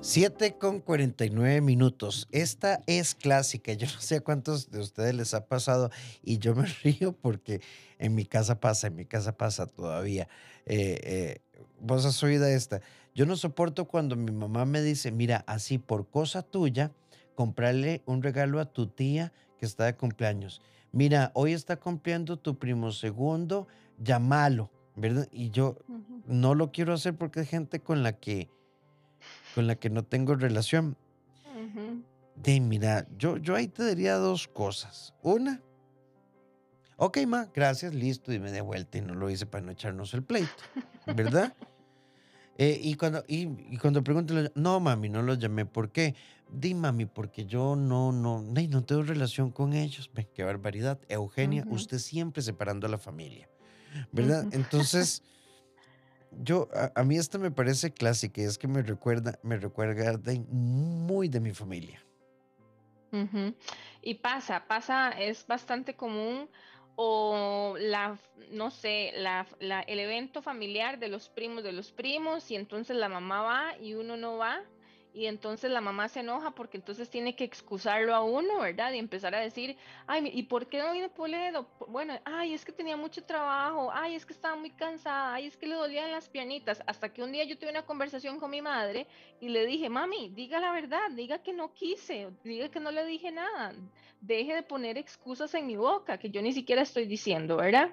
7 0.00 0.58
con 0.58 0.78
49 0.78 1.60
minutos. 1.60 2.28
Esta 2.30 2.84
es 2.86 3.16
clásica. 3.16 3.72
Yo 3.72 3.88
no 3.92 4.00
sé 4.00 4.14
a 4.14 4.20
cuántos 4.20 4.70
de 4.70 4.78
ustedes 4.78 5.12
les 5.12 5.34
ha 5.34 5.46
pasado 5.46 5.90
y 6.22 6.38
yo 6.38 6.54
me 6.54 6.66
río 6.84 7.10
porque 7.20 7.60
en 7.98 8.14
mi 8.14 8.26
casa 8.26 8.60
pasa, 8.60 8.86
en 8.86 8.94
mi 8.94 9.06
casa 9.06 9.36
pasa 9.36 9.66
todavía. 9.66 10.28
Eh, 10.66 11.00
eh, 11.02 11.38
vos 11.80 12.04
has 12.04 12.22
oído 12.22 12.46
esta. 12.46 12.80
Yo 13.12 13.26
no 13.26 13.34
soporto 13.34 13.86
cuando 13.88 14.14
mi 14.14 14.30
mamá 14.30 14.64
me 14.66 14.82
dice, 14.82 15.10
mira, 15.10 15.42
así 15.48 15.78
por 15.78 16.10
cosa 16.10 16.42
tuya, 16.42 16.92
comprarle 17.34 18.02
un 18.06 18.22
regalo 18.22 18.60
a 18.60 18.66
tu 18.66 18.86
tía 18.86 19.32
que 19.58 19.66
está 19.66 19.86
de 19.86 19.96
cumpleaños. 19.96 20.62
Mira, 20.92 21.32
hoy 21.34 21.54
está 21.54 21.74
cumpliendo 21.74 22.36
tu 22.36 22.56
primo 22.56 22.92
segundo, 22.92 23.66
llámalo. 23.98 24.70
¿Verdad? 25.00 25.28
Y 25.32 25.50
yo 25.50 25.78
no 26.26 26.54
lo 26.54 26.70
quiero 26.70 26.92
hacer 26.92 27.16
porque 27.16 27.40
hay 27.40 27.46
gente 27.46 27.80
con 27.80 28.02
la 28.02 28.12
que, 28.12 28.48
con 29.54 29.66
la 29.66 29.76
que 29.76 29.90
no 29.90 30.04
tengo 30.04 30.34
relación. 30.34 30.96
De, 32.36 32.60
mira, 32.60 33.06
yo, 33.18 33.36
yo 33.36 33.54
ahí 33.54 33.68
te 33.68 33.84
diría 33.84 34.14
dos 34.16 34.48
cosas. 34.48 35.14
Una, 35.22 35.60
ok, 36.96 37.18
ma, 37.26 37.48
gracias, 37.52 37.94
listo, 37.94 38.32
y 38.32 38.38
me 38.38 38.50
de 38.52 38.60
vuelta 38.60 38.98
y 38.98 39.02
no 39.02 39.14
lo 39.14 39.28
hice 39.30 39.46
para 39.46 39.64
no 39.64 39.72
echarnos 39.72 40.14
el 40.14 40.22
pleito, 40.22 40.62
¿verdad? 41.06 41.54
Eh, 42.62 42.78
y 42.78 42.94
cuando, 42.96 43.24
y, 43.26 43.78
cuando 43.78 44.04
pregunto, 44.04 44.34
no, 44.54 44.80
mami, 44.80 45.08
no 45.08 45.22
los 45.22 45.38
llamé, 45.38 45.64
¿por 45.64 45.90
qué? 45.92 46.14
Di, 46.52 46.74
mami, 46.74 47.06
porque 47.06 47.46
yo 47.46 47.74
no, 47.74 48.12
no, 48.12 48.42
no, 48.42 48.84
tengo 48.84 49.02
relación 49.02 49.50
con 49.50 49.72
ellos. 49.72 50.10
Qué 50.34 50.44
barbaridad. 50.44 51.00
Eugenia, 51.08 51.64
usted 51.70 51.96
siempre 51.96 52.42
separando 52.42 52.86
a 52.86 52.90
la 52.90 52.98
familia. 52.98 53.48
¿Verdad? 54.12 54.46
Entonces, 54.52 55.22
yo, 56.30 56.68
a, 56.94 57.02
mí 57.02 57.16
esta 57.16 57.38
me 57.38 57.50
parece 57.50 57.92
clásica 57.92 58.40
y 58.40 58.44
es 58.44 58.58
que 58.58 58.68
me 58.68 58.82
recuerda, 58.82 59.38
me 59.42 59.56
recuerda 59.56 60.20
muy 60.48 61.28
de 61.28 61.40
mi 61.40 61.52
familia. 61.52 62.04
Y 64.02 64.14
pasa, 64.14 64.66
pasa, 64.68 65.10
es 65.10 65.44
bastante 65.46 65.94
común 65.94 66.48
o 66.94 67.74
la, 67.78 68.16
no 68.52 68.70
sé, 68.70 69.12
la, 69.16 69.46
la, 69.58 69.80
el 69.80 69.98
evento 69.98 70.42
familiar 70.42 70.98
de 70.98 71.08
los 71.08 71.28
primos 71.28 71.64
de 71.64 71.72
los 71.72 71.90
primos 71.90 72.50
y 72.50 72.56
entonces 72.56 72.96
la 72.96 73.08
mamá 73.08 73.42
va 73.42 73.78
y 73.78 73.94
uno 73.94 74.16
no 74.16 74.36
va 74.36 74.60
y 75.12 75.26
entonces 75.26 75.70
la 75.70 75.80
mamá 75.80 76.08
se 76.08 76.20
enoja 76.20 76.52
porque 76.52 76.76
entonces 76.76 77.10
tiene 77.10 77.34
que 77.34 77.44
excusarlo 77.44 78.14
a 78.14 78.22
uno, 78.22 78.60
¿verdad? 78.60 78.92
Y 78.92 78.98
empezar 78.98 79.34
a 79.34 79.40
decir, 79.40 79.76
ay, 80.06 80.30
¿y 80.32 80.44
por 80.44 80.66
qué 80.66 80.78
no 80.78 80.92
viene 80.92 81.08
Poledo? 81.08 81.68
Bueno, 81.88 82.18
ay, 82.24 82.54
es 82.54 82.64
que 82.64 82.72
tenía 82.72 82.96
mucho 82.96 83.24
trabajo, 83.24 83.90
ay, 83.92 84.14
es 84.14 84.24
que 84.24 84.32
estaba 84.32 84.56
muy 84.56 84.70
cansada, 84.70 85.34
ay, 85.34 85.46
es 85.46 85.56
que 85.56 85.66
le 85.66 85.74
dolían 85.74 86.10
las 86.10 86.28
piernitas. 86.28 86.82
Hasta 86.86 87.12
que 87.12 87.22
un 87.22 87.32
día 87.32 87.44
yo 87.44 87.58
tuve 87.58 87.70
una 87.70 87.82
conversación 87.82 88.38
con 88.38 88.50
mi 88.50 88.62
madre 88.62 89.06
y 89.40 89.48
le 89.48 89.66
dije, 89.66 89.88
mami, 89.88 90.30
diga 90.30 90.60
la 90.60 90.72
verdad, 90.72 91.10
diga 91.12 91.42
que 91.42 91.52
no 91.52 91.72
quise, 91.72 92.28
diga 92.44 92.70
que 92.70 92.80
no 92.80 92.90
le 92.90 93.04
dije 93.04 93.32
nada, 93.32 93.74
deje 94.20 94.54
de 94.54 94.62
poner 94.62 94.98
excusas 94.98 95.54
en 95.54 95.66
mi 95.66 95.76
boca, 95.76 96.18
que 96.18 96.30
yo 96.30 96.42
ni 96.42 96.52
siquiera 96.52 96.82
estoy 96.82 97.06
diciendo, 97.06 97.56
¿verdad? 97.56 97.92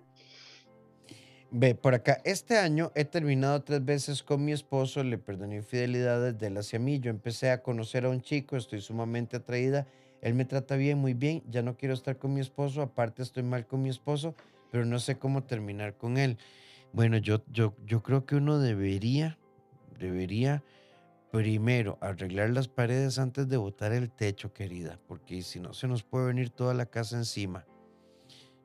Ve, 1.49 1.75
por 1.75 1.93
acá, 1.93 2.19
este 2.25 2.57
año 2.57 2.91
he 2.93 3.05
terminado 3.05 3.61
tres 3.63 3.83
veces 3.83 4.21
con 4.21 4.43
mi 4.43 4.51
esposo, 4.51 5.01
le 5.03 5.17
perdoné 5.17 5.55
infidelidades 5.55 6.37
de 6.37 6.47
él 6.47 6.57
hacia 6.57 6.77
mí. 6.77 6.99
Yo 6.99 7.09
empecé 7.09 7.51
a 7.51 7.63
conocer 7.63 8.03
a 8.03 8.09
un 8.09 8.21
chico, 8.21 8.57
estoy 8.57 8.81
sumamente 8.81 9.37
atraída. 9.37 9.87
Él 10.21 10.33
me 10.33 10.43
trata 10.43 10.75
bien, 10.75 10.97
muy 10.97 11.13
bien. 11.13 11.41
Ya 11.49 11.61
no 11.61 11.77
quiero 11.77 11.93
estar 11.93 12.17
con 12.17 12.33
mi 12.33 12.41
esposo, 12.41 12.81
aparte 12.81 13.23
estoy 13.23 13.43
mal 13.43 13.65
con 13.65 13.81
mi 13.81 13.89
esposo, 13.89 14.35
pero 14.71 14.83
no 14.83 14.99
sé 14.99 15.17
cómo 15.17 15.43
terminar 15.43 15.95
con 15.95 16.17
él. 16.17 16.37
Bueno, 16.91 17.17
yo, 17.17 17.41
yo, 17.49 17.73
yo 17.85 18.03
creo 18.03 18.25
que 18.25 18.35
uno 18.35 18.59
debería, 18.59 19.37
debería 19.99 20.63
primero 21.31 21.97
arreglar 22.01 22.49
las 22.49 22.67
paredes 22.67 23.19
antes 23.19 23.47
de 23.47 23.55
botar 23.55 23.93
el 23.93 24.09
techo, 24.09 24.51
querida, 24.51 24.99
porque 25.07 25.41
si 25.43 25.61
no 25.61 25.73
se 25.73 25.87
nos 25.87 26.03
puede 26.03 26.27
venir 26.27 26.49
toda 26.49 26.73
la 26.73 26.87
casa 26.87 27.15
encima. 27.15 27.65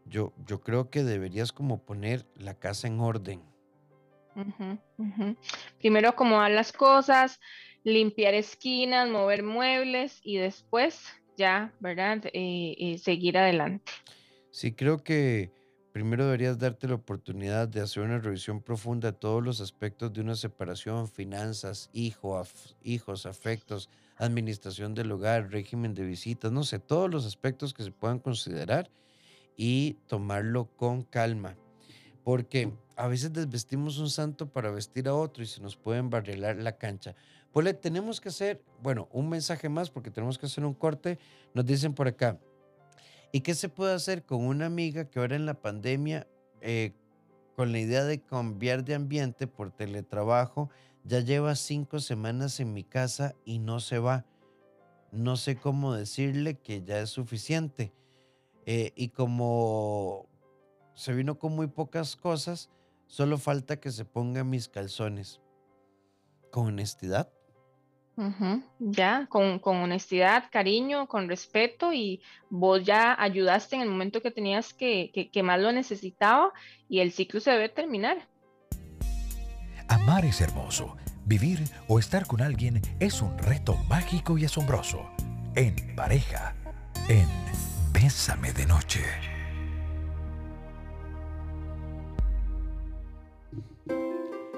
Yo, 0.06 0.32
yo 0.46 0.60
creo 0.60 0.90
que 0.90 1.04
deberías 1.04 1.52
como 1.52 1.84
poner 1.84 2.26
la 2.36 2.54
casa 2.54 2.86
en 2.86 3.00
orden. 3.00 3.42
Primero 5.78 6.08
acomodar 6.08 6.50
las 6.50 6.72
cosas, 6.72 7.40
limpiar 7.84 8.34
esquinas, 8.34 9.08
mover 9.08 9.42
muebles 9.42 10.20
y 10.22 10.36
después 10.36 11.04
ya, 11.36 11.72
¿verdad? 11.80 12.24
Eh, 12.32 12.74
eh, 12.78 12.98
seguir 12.98 13.38
adelante. 13.38 13.90
Sí, 14.50 14.72
creo 14.72 15.02
que 15.02 15.50
primero 15.92 16.24
deberías 16.24 16.58
darte 16.58 16.88
la 16.88 16.94
oportunidad 16.94 17.68
de 17.68 17.80
hacer 17.80 18.02
una 18.02 18.18
revisión 18.18 18.60
profunda 18.62 19.12
de 19.12 19.18
todos 19.18 19.42
los 19.42 19.60
aspectos 19.60 20.12
de 20.12 20.20
una 20.20 20.34
separación, 20.34 21.08
finanzas, 21.08 21.90
hijos, 21.92 23.26
afectos, 23.26 23.90
administración 24.16 24.94
del 24.94 25.12
hogar, 25.12 25.50
régimen 25.50 25.94
de 25.94 26.04
visitas, 26.04 26.52
no 26.52 26.64
sé, 26.64 26.78
todos 26.78 27.10
los 27.10 27.26
aspectos 27.26 27.74
que 27.74 27.82
se 27.82 27.90
puedan 27.90 28.18
considerar 28.18 28.90
y 29.56 29.94
tomarlo 30.06 30.66
con 30.76 31.02
calma. 31.02 31.56
Porque 32.24 32.72
a 32.96 33.08
veces 33.08 33.32
desvestimos 33.32 33.98
un 33.98 34.10
santo 34.10 34.46
para 34.46 34.70
vestir 34.70 35.08
a 35.08 35.14
otro 35.14 35.42
y 35.42 35.46
se 35.46 35.60
nos 35.60 35.76
puede 35.76 35.98
embarrelar 35.98 36.56
la 36.56 36.76
cancha. 36.76 37.14
Pues 37.52 37.64
le 37.64 37.74
tenemos 37.74 38.20
que 38.20 38.28
hacer, 38.28 38.62
bueno, 38.82 39.08
un 39.12 39.28
mensaje 39.28 39.68
más 39.68 39.90
porque 39.90 40.10
tenemos 40.10 40.38
que 40.38 40.46
hacer 40.46 40.64
un 40.64 40.74
corte. 40.74 41.18
Nos 41.54 41.66
dicen 41.66 41.94
por 41.94 42.08
acá. 42.08 42.38
¿Y 43.32 43.40
qué 43.40 43.54
se 43.54 43.68
puede 43.68 43.94
hacer 43.94 44.24
con 44.24 44.44
una 44.44 44.66
amiga 44.66 45.04
que 45.04 45.18
ahora 45.18 45.36
en 45.36 45.46
la 45.46 45.54
pandemia, 45.54 46.26
eh, 46.60 46.92
con 47.56 47.72
la 47.72 47.78
idea 47.78 48.04
de 48.04 48.20
cambiar 48.20 48.84
de 48.84 48.94
ambiente 48.94 49.46
por 49.46 49.70
teletrabajo, 49.70 50.70
ya 51.04 51.20
lleva 51.20 51.56
cinco 51.56 51.98
semanas 51.98 52.60
en 52.60 52.72
mi 52.72 52.84
casa 52.84 53.34
y 53.44 53.58
no 53.58 53.80
se 53.80 53.98
va? 53.98 54.26
No 55.10 55.36
sé 55.36 55.56
cómo 55.56 55.94
decirle 55.94 56.58
que 56.58 56.82
ya 56.82 57.00
es 57.00 57.10
suficiente 57.10 57.92
eh, 58.66 58.92
y 58.94 59.08
como 59.08 60.28
se 60.94 61.12
vino 61.12 61.38
con 61.38 61.54
muy 61.54 61.66
pocas 61.66 62.16
cosas, 62.16 62.70
solo 63.06 63.38
falta 63.38 63.80
que 63.80 63.90
se 63.90 64.04
ponga 64.04 64.44
mis 64.44 64.68
calzones. 64.68 65.40
Con 66.50 66.66
honestidad. 66.66 67.32
Ya, 68.78 69.26
con, 69.28 69.58
con 69.58 69.78
honestidad, 69.78 70.44
cariño, 70.52 71.08
con 71.08 71.28
respeto 71.28 71.92
y 71.92 72.20
vos 72.50 72.84
ya 72.84 73.16
ayudaste 73.18 73.76
en 73.76 73.82
el 73.82 73.88
momento 73.88 74.20
que 74.20 74.30
tenías 74.30 74.74
que, 74.74 75.10
que, 75.14 75.30
que 75.30 75.42
más 75.42 75.58
lo 75.60 75.72
necesitaba 75.72 76.52
y 76.88 77.00
el 77.00 77.10
ciclo 77.10 77.40
se 77.40 77.50
debe 77.52 77.70
terminar. 77.70 78.28
Amar 79.88 80.24
es 80.24 80.40
hermoso. 80.40 80.96
Vivir 81.24 81.60
o 81.88 81.98
estar 81.98 82.26
con 82.26 82.42
alguien 82.42 82.82
es 83.00 83.22
un 83.22 83.36
reto 83.38 83.76
mágico 83.88 84.36
y 84.36 84.44
asombroso. 84.44 85.10
En 85.54 85.94
pareja. 85.96 86.54
En 87.08 87.26
Bésame 88.02 88.52
de 88.52 88.66
Noche. 88.66 89.00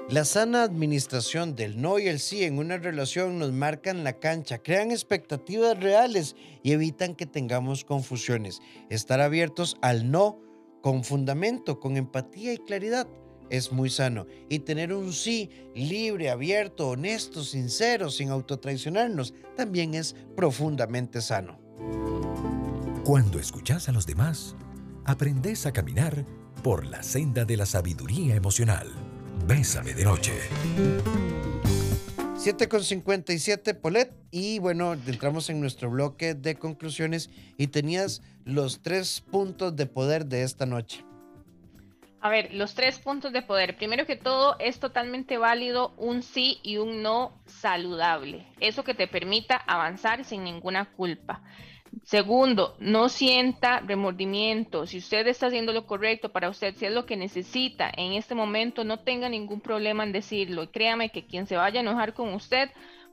La 0.09 0.25
sana 0.25 0.63
administración 0.63 1.55
del 1.55 1.79
no 1.79 1.99
y 1.99 2.07
el 2.07 2.19
sí 2.19 2.43
en 2.43 2.57
una 2.57 2.77
relación 2.77 3.37
nos 3.37 3.51
marcan 3.51 4.03
la 4.03 4.13
cancha, 4.13 4.57
crean 4.57 4.89
expectativas 4.89 5.79
reales 5.79 6.35
y 6.63 6.71
evitan 6.71 7.13
que 7.13 7.27
tengamos 7.27 7.85
confusiones. 7.85 8.61
Estar 8.89 9.21
abiertos 9.21 9.77
al 9.83 10.09
no 10.09 10.39
con 10.81 11.03
fundamento, 11.03 11.79
con 11.79 11.97
empatía 11.97 12.51
y 12.51 12.57
claridad 12.57 13.07
es 13.51 13.71
muy 13.71 13.91
sano. 13.91 14.25
Y 14.49 14.57
tener 14.59 14.91
un 14.91 15.13
sí 15.13 15.51
libre, 15.75 16.31
abierto, 16.31 16.89
honesto, 16.89 17.43
sincero, 17.43 18.09
sin 18.09 18.31
autotraicionarnos, 18.31 19.35
también 19.55 19.93
es 19.93 20.15
profundamente 20.35 21.21
sano. 21.21 21.63
Cuando 23.05 23.37
escuchas 23.37 23.87
a 23.87 23.91
los 23.91 24.07
demás, 24.07 24.55
aprendes 25.05 25.67
a 25.67 25.71
caminar 25.71 26.25
por 26.63 26.87
la 26.87 27.03
senda 27.03 27.45
de 27.45 27.55
la 27.55 27.67
sabiduría 27.67 28.35
emocional. 28.35 28.91
Bésame 29.45 29.93
de 29.93 30.05
noche. 30.05 30.31
7 32.35 32.67
con 32.67 32.83
57, 32.83 33.75
Polet. 33.75 34.11
Y 34.31 34.57
bueno, 34.57 34.93
entramos 34.93 35.51
en 35.51 35.61
nuestro 35.61 35.91
bloque 35.91 36.33
de 36.33 36.55
conclusiones 36.55 37.29
y 37.59 37.67
tenías 37.67 38.23
los 38.43 38.81
tres 38.81 39.21
puntos 39.21 39.75
de 39.75 39.85
poder 39.85 40.25
de 40.25 40.41
esta 40.41 40.65
noche. 40.65 41.05
A 42.21 42.29
ver, 42.29 42.55
los 42.55 42.73
tres 42.73 42.97
puntos 42.97 43.31
de 43.33 43.43
poder. 43.43 43.77
Primero 43.77 44.07
que 44.07 44.15
todo, 44.15 44.55
es 44.57 44.79
totalmente 44.79 45.37
válido 45.37 45.93
un 45.97 46.23
sí 46.23 46.57
y 46.63 46.77
un 46.77 47.03
no 47.03 47.39
saludable. 47.45 48.47
Eso 48.59 48.83
que 48.83 48.95
te 48.95 49.07
permita 49.07 49.57
avanzar 49.57 50.25
sin 50.25 50.43
ninguna 50.43 50.85
culpa. 50.93 51.43
Segundo, 52.03 52.75
no 52.79 53.09
sienta 53.09 53.79
remordimiento. 53.79 54.85
Si 54.85 54.97
usted 54.97 55.27
está 55.27 55.47
haciendo 55.47 55.73
lo 55.73 55.85
correcto 55.85 56.31
para 56.31 56.49
usted, 56.49 56.75
si 56.75 56.85
es 56.85 56.93
lo 56.93 57.05
que 57.05 57.15
necesita 57.15 57.89
en 57.95 58.13
este 58.13 58.35
momento, 58.35 58.83
no 58.83 58.99
tenga 58.99 59.29
ningún 59.29 59.61
problema 59.61 60.03
en 60.03 60.11
decirlo. 60.11 60.71
Créame 60.71 61.09
que 61.09 61.25
quien 61.25 61.47
se 61.47 61.55
vaya 61.55 61.79
a 61.79 61.83
enojar 61.83 62.13
con 62.13 62.33
usted, 62.33 62.69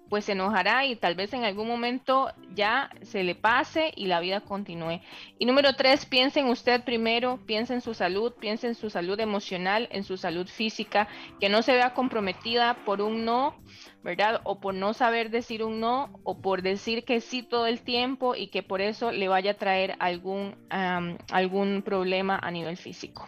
pues 0.08 0.26
se 0.26 0.32
enojará 0.32 0.84
y 0.84 0.96
tal 0.96 1.14
vez 1.14 1.32
en 1.32 1.44
algún 1.44 1.66
momento 1.66 2.30
ya 2.54 2.90
se 3.02 3.24
le 3.24 3.34
pase 3.34 3.92
y 3.96 4.06
la 4.06 4.20
vida 4.20 4.40
continúe. 4.40 5.00
Y 5.38 5.46
número 5.46 5.74
tres, 5.74 6.04
piense 6.04 6.40
en 6.40 6.48
usted 6.48 6.84
primero, 6.84 7.40
piense 7.46 7.74
en 7.74 7.80
su 7.80 7.94
salud, 7.94 8.32
piense 8.38 8.66
en 8.66 8.74
su 8.74 8.90
salud 8.90 9.18
emocional, 9.20 9.88
en 9.90 10.04
su 10.04 10.16
salud 10.16 10.46
física, 10.46 11.08
que 11.40 11.48
no 11.48 11.62
se 11.62 11.72
vea 11.72 11.94
comprometida 11.94 12.74
por 12.84 13.00
un 13.00 13.24
no, 13.24 13.56
¿verdad? 14.02 14.40
O 14.44 14.60
por 14.60 14.74
no 14.74 14.92
saber 14.92 15.30
decir 15.30 15.62
un 15.62 15.80
no, 15.80 16.20
o 16.24 16.40
por 16.42 16.62
decir 16.62 17.04
que 17.04 17.20
sí 17.20 17.42
todo 17.42 17.66
el 17.66 17.80
tiempo 17.80 18.34
y 18.34 18.48
que 18.48 18.62
por 18.62 18.80
eso 18.80 19.12
le 19.12 19.28
vaya 19.28 19.52
a 19.52 19.54
traer 19.54 19.96
algún, 19.98 20.56
um, 20.72 21.16
algún 21.30 21.82
problema 21.82 22.38
a 22.38 22.50
nivel 22.50 22.76
físico. 22.76 23.26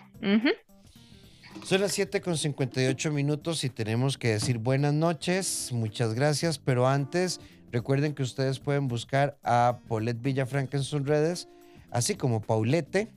Son 1.62 1.80
las 1.80 1.92
7 1.92 2.20
con 2.20 2.36
58 2.36 3.10
minutos 3.10 3.64
y 3.64 3.70
tenemos 3.70 4.18
que 4.18 4.28
decir 4.28 4.58
buenas 4.58 4.92
noches, 4.92 5.70
muchas 5.72 6.14
gracias, 6.14 6.58
pero 6.58 6.86
antes 6.86 7.40
recuerden 7.72 8.14
que 8.14 8.22
ustedes 8.22 8.60
pueden 8.60 8.88
buscar 8.88 9.38
a 9.42 9.78
Paulette 9.88 10.20
Villafranca 10.20 10.76
en 10.76 10.82
sus 10.82 11.06
redes, 11.06 11.48
así 11.90 12.16
como 12.16 12.42
Paulette 12.42 13.08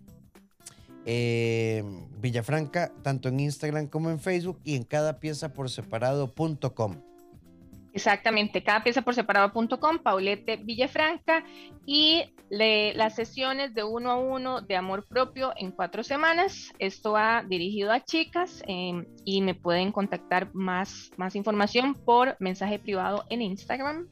eh, 1.05 1.83
Villafranca, 2.19 2.91
tanto 3.01 3.29
en 3.29 3.39
Instagram 3.39 3.87
como 3.87 4.09
en 4.09 4.19
Facebook 4.19 4.59
y 4.63 4.75
en 4.75 4.83
cada 4.83 5.19
pieza 5.19 5.53
por 5.53 5.69
separado.com. 5.69 7.01
Exactamente, 7.97 8.61
cada 8.61 8.83
pieza 8.83 9.01
por 9.01 9.15
separado.com, 9.15 9.97
Paulette 10.03 10.63
Villafranca 10.63 11.43
y 11.83 12.25
las 12.51 13.15
sesiones 13.15 13.73
de 13.73 13.83
uno 13.83 14.11
a 14.11 14.19
uno 14.19 14.61
de 14.61 14.75
amor 14.75 15.07
propio 15.07 15.51
en 15.57 15.71
cuatro 15.71 16.03
semanas. 16.03 16.71
Esto 16.77 17.13
va 17.13 17.43
dirigido 17.49 17.91
a 17.91 18.05
chicas 18.05 18.61
eh, 18.67 19.03
y 19.25 19.41
me 19.41 19.55
pueden 19.55 19.91
contactar 19.91 20.53
más, 20.53 21.09
más 21.17 21.35
información 21.35 21.95
por 21.95 22.37
mensaje 22.39 22.77
privado 22.77 23.25
en 23.31 23.41
Instagram. 23.41 24.07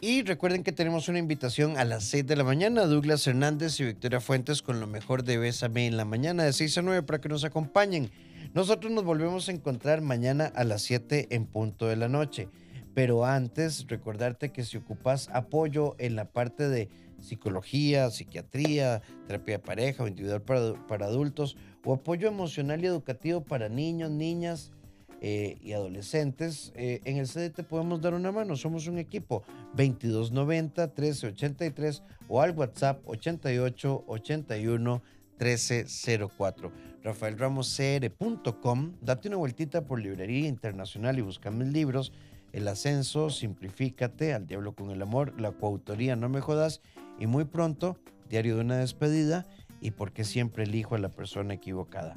Y 0.00 0.22
recuerden 0.22 0.62
que 0.62 0.70
tenemos 0.70 1.08
una 1.08 1.18
invitación 1.18 1.76
a 1.78 1.84
las 1.84 2.04
6 2.04 2.28
de 2.28 2.36
la 2.36 2.44
mañana, 2.44 2.86
Douglas 2.86 3.26
Hernández 3.26 3.80
y 3.80 3.86
Victoria 3.86 4.20
Fuentes 4.20 4.62
con 4.62 4.78
lo 4.78 4.86
mejor 4.86 5.24
de 5.24 5.36
Bésame 5.36 5.88
en 5.88 5.96
la 5.96 6.04
mañana 6.04 6.44
de 6.44 6.52
6 6.52 6.78
a 6.78 6.82
9 6.82 7.02
para 7.02 7.20
que 7.20 7.28
nos 7.28 7.42
acompañen. 7.42 8.12
Nosotros 8.54 8.92
nos 8.92 9.04
volvemos 9.04 9.48
a 9.48 9.52
encontrar 9.52 10.00
mañana 10.00 10.50
a 10.54 10.64
las 10.64 10.82
7 10.82 11.28
en 11.30 11.46
punto 11.46 11.86
de 11.86 11.96
la 11.96 12.08
noche. 12.08 12.48
Pero 12.94 13.26
antes, 13.26 13.86
recordarte 13.88 14.52
que 14.52 14.64
si 14.64 14.78
ocupas 14.78 15.28
apoyo 15.32 15.94
en 15.98 16.16
la 16.16 16.32
parte 16.32 16.68
de 16.68 16.88
psicología, 17.20 18.10
psiquiatría, 18.10 19.02
terapia 19.26 19.58
de 19.58 19.62
pareja 19.62 20.04
o 20.04 20.08
individual 20.08 20.40
para, 20.42 20.74
para 20.86 21.06
adultos, 21.06 21.56
o 21.84 21.92
apoyo 21.92 22.28
emocional 22.28 22.82
y 22.82 22.86
educativo 22.86 23.42
para 23.42 23.68
niños, 23.68 24.10
niñas 24.10 24.72
eh, 25.20 25.58
y 25.62 25.72
adolescentes, 25.72 26.72
eh, 26.74 27.00
en 27.04 27.18
el 27.18 27.26
CD 27.26 27.50
te 27.50 27.62
podemos 27.62 28.00
dar 28.00 28.14
una 28.14 28.32
mano. 28.32 28.56
Somos 28.56 28.86
un 28.86 28.96
equipo 28.98 29.42
2290-1383 29.76 32.02
o 32.28 32.40
al 32.40 32.52
WhatsApp 32.52 33.02
88 33.06 34.04
81 34.06 35.02
1304 35.38 36.72
rafaelramoscr.com. 37.06 38.92
Date 39.00 39.28
una 39.28 39.36
vueltita 39.36 39.84
por 39.86 40.00
Librería 40.00 40.48
Internacional 40.48 41.18
y 41.18 41.22
busca 41.22 41.52
mis 41.52 41.68
libros. 41.68 42.12
El 42.52 42.66
Ascenso, 42.66 43.30
Simplifícate, 43.30 44.34
Al 44.34 44.46
Diablo 44.46 44.74
con 44.74 44.90
el 44.90 45.00
Amor, 45.00 45.40
La 45.40 45.52
Coautoría, 45.52 46.16
No 46.16 46.28
Me 46.28 46.40
Jodas. 46.40 46.80
Y 47.18 47.26
muy 47.26 47.44
pronto, 47.44 47.96
Diario 48.28 48.56
de 48.56 48.62
una 48.62 48.76
Despedida 48.76 49.46
y 49.80 49.92
Por 49.92 50.12
qué 50.12 50.24
siempre 50.24 50.64
elijo 50.64 50.96
a 50.96 50.98
la 50.98 51.08
persona 51.08 51.54
equivocada. 51.54 52.16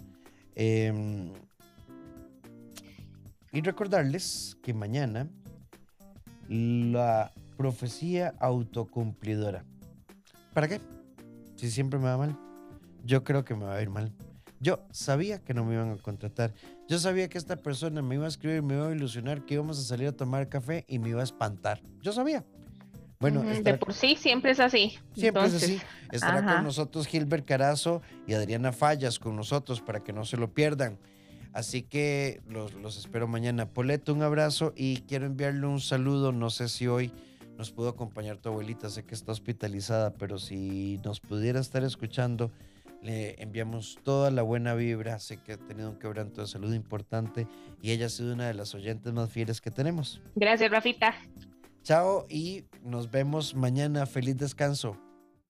Eh, 0.56 1.32
y 3.52 3.62
recordarles 3.62 4.58
que 4.63 4.73
mañana 4.73 5.30
la 6.47 7.32
profecía 7.58 8.34
autocumplidora. 8.39 9.63
¿Para 10.54 10.67
qué? 10.67 10.82
Si 11.56 11.69
siempre 11.69 11.99
me 11.99 12.06
va 12.06 12.17
mal. 12.17 12.36
Yo 13.06 13.23
creo 13.23 13.45
que 13.45 13.56
me 13.56 13.65
va 13.65 13.75
a 13.75 13.82
ir 13.82 13.89
mal. 13.89 14.12
Yo 14.60 14.86
sabía 14.91 15.39
que 15.39 15.54
no 15.54 15.63
me 15.63 15.76
iban 15.76 15.91
a 15.91 15.98
contratar. 15.98 16.54
Yo 16.88 17.00
sabía 17.00 17.30
que 17.30 17.38
esta 17.38 17.56
persona 17.56 18.02
me 18.02 18.15
iba 18.15 18.26
a 18.26 18.28
escribir, 18.28 18.62
me 18.62 18.76
iba 18.76 18.88
a 18.88 18.91
ilusionar, 18.91 19.45
que 19.45 19.54
íbamos 19.54 19.80
a 19.80 19.84
salir 19.84 20.08
a 20.08 20.12
tomar 20.12 20.50
café 20.50 20.86
y 20.88 21.00
me 21.00 21.10
iba 21.10 21.22
a 21.22 21.24
espantar. 21.24 21.82
Yo 22.02 22.12
sabía. 22.12 22.43
Bueno, 23.19 23.43
de 23.43 23.74
por 23.74 23.93
sí 23.93 24.15
siempre 24.15 24.52
es 24.52 24.62
así. 24.62 24.98
Siempre 25.13 25.43
Entonces, 25.43 25.63
es 25.63 25.78
así. 25.78 25.86
Estará 26.12 26.39
ajá. 26.39 26.56
con 26.56 26.63
nosotros 26.63 27.06
Gilbert 27.06 27.45
Carazo 27.45 28.02
y 28.26 28.34
Adriana 28.34 28.72
Fallas 28.72 29.19
con 29.19 29.36
nosotros 29.36 29.82
para 29.82 30.02
que 30.02 30.13
no 30.13 30.24
se 30.24 30.38
lo 30.38 30.54
pierdan. 30.54 30.98
Así 31.52 31.82
que 31.82 32.41
los, 32.48 32.74
los 32.76 32.98
espero 32.98 33.28
mañana. 33.28 33.67
Poleto, 33.67 34.13
un 34.13 34.22
abrazo 34.22 34.74
y 34.76 35.02
quiero 35.02 35.26
enviarle 35.26 35.65
un 35.67 35.82
saludo. 35.82 36.32
No 36.32 36.50
sé 36.50 36.69
si 36.69 36.88
hoy 36.88 37.12
nos 37.58 37.72
pudo 37.72 37.89
acompañar 37.89 38.38
tu 38.38 38.50
abuelita. 38.50 38.89
Sé 38.89 39.04
que 39.04 39.15
está 39.15 39.34
hospitalizada, 39.34 40.13
pero 40.13 40.39
si 40.39 41.02
nos 41.04 41.19
pudiera 41.19 41.60
estar 41.60 41.84
escuchando, 41.84 42.52
le 43.01 43.41
enviamos 43.41 43.97
toda 44.03 44.31
la 44.31 44.41
buena 44.41 44.73
vibra. 44.73 45.19
Sé 45.19 45.38
que 45.38 45.53
ha 45.53 45.57
tenido 45.57 45.89
un 45.89 45.99
quebranto 45.99 46.41
de 46.41 46.47
salud 46.47 46.73
importante 46.73 47.47
y 47.81 47.91
ella 47.91 48.07
ha 48.07 48.09
sido 48.09 48.33
una 48.33 48.47
de 48.47 48.53
las 48.53 48.75
oyentes 48.75 49.13
más 49.13 49.31
fieles 49.31 49.62
que 49.62 49.71
tenemos. 49.71 50.21
Gracias, 50.35 50.69
Rafita. 50.69 51.15
Chao 51.83 52.25
y 52.29 52.65
nos 52.83 53.09
vemos 53.09 53.55
mañana. 53.55 54.05
Feliz 54.05 54.38
descanso. 54.38 54.97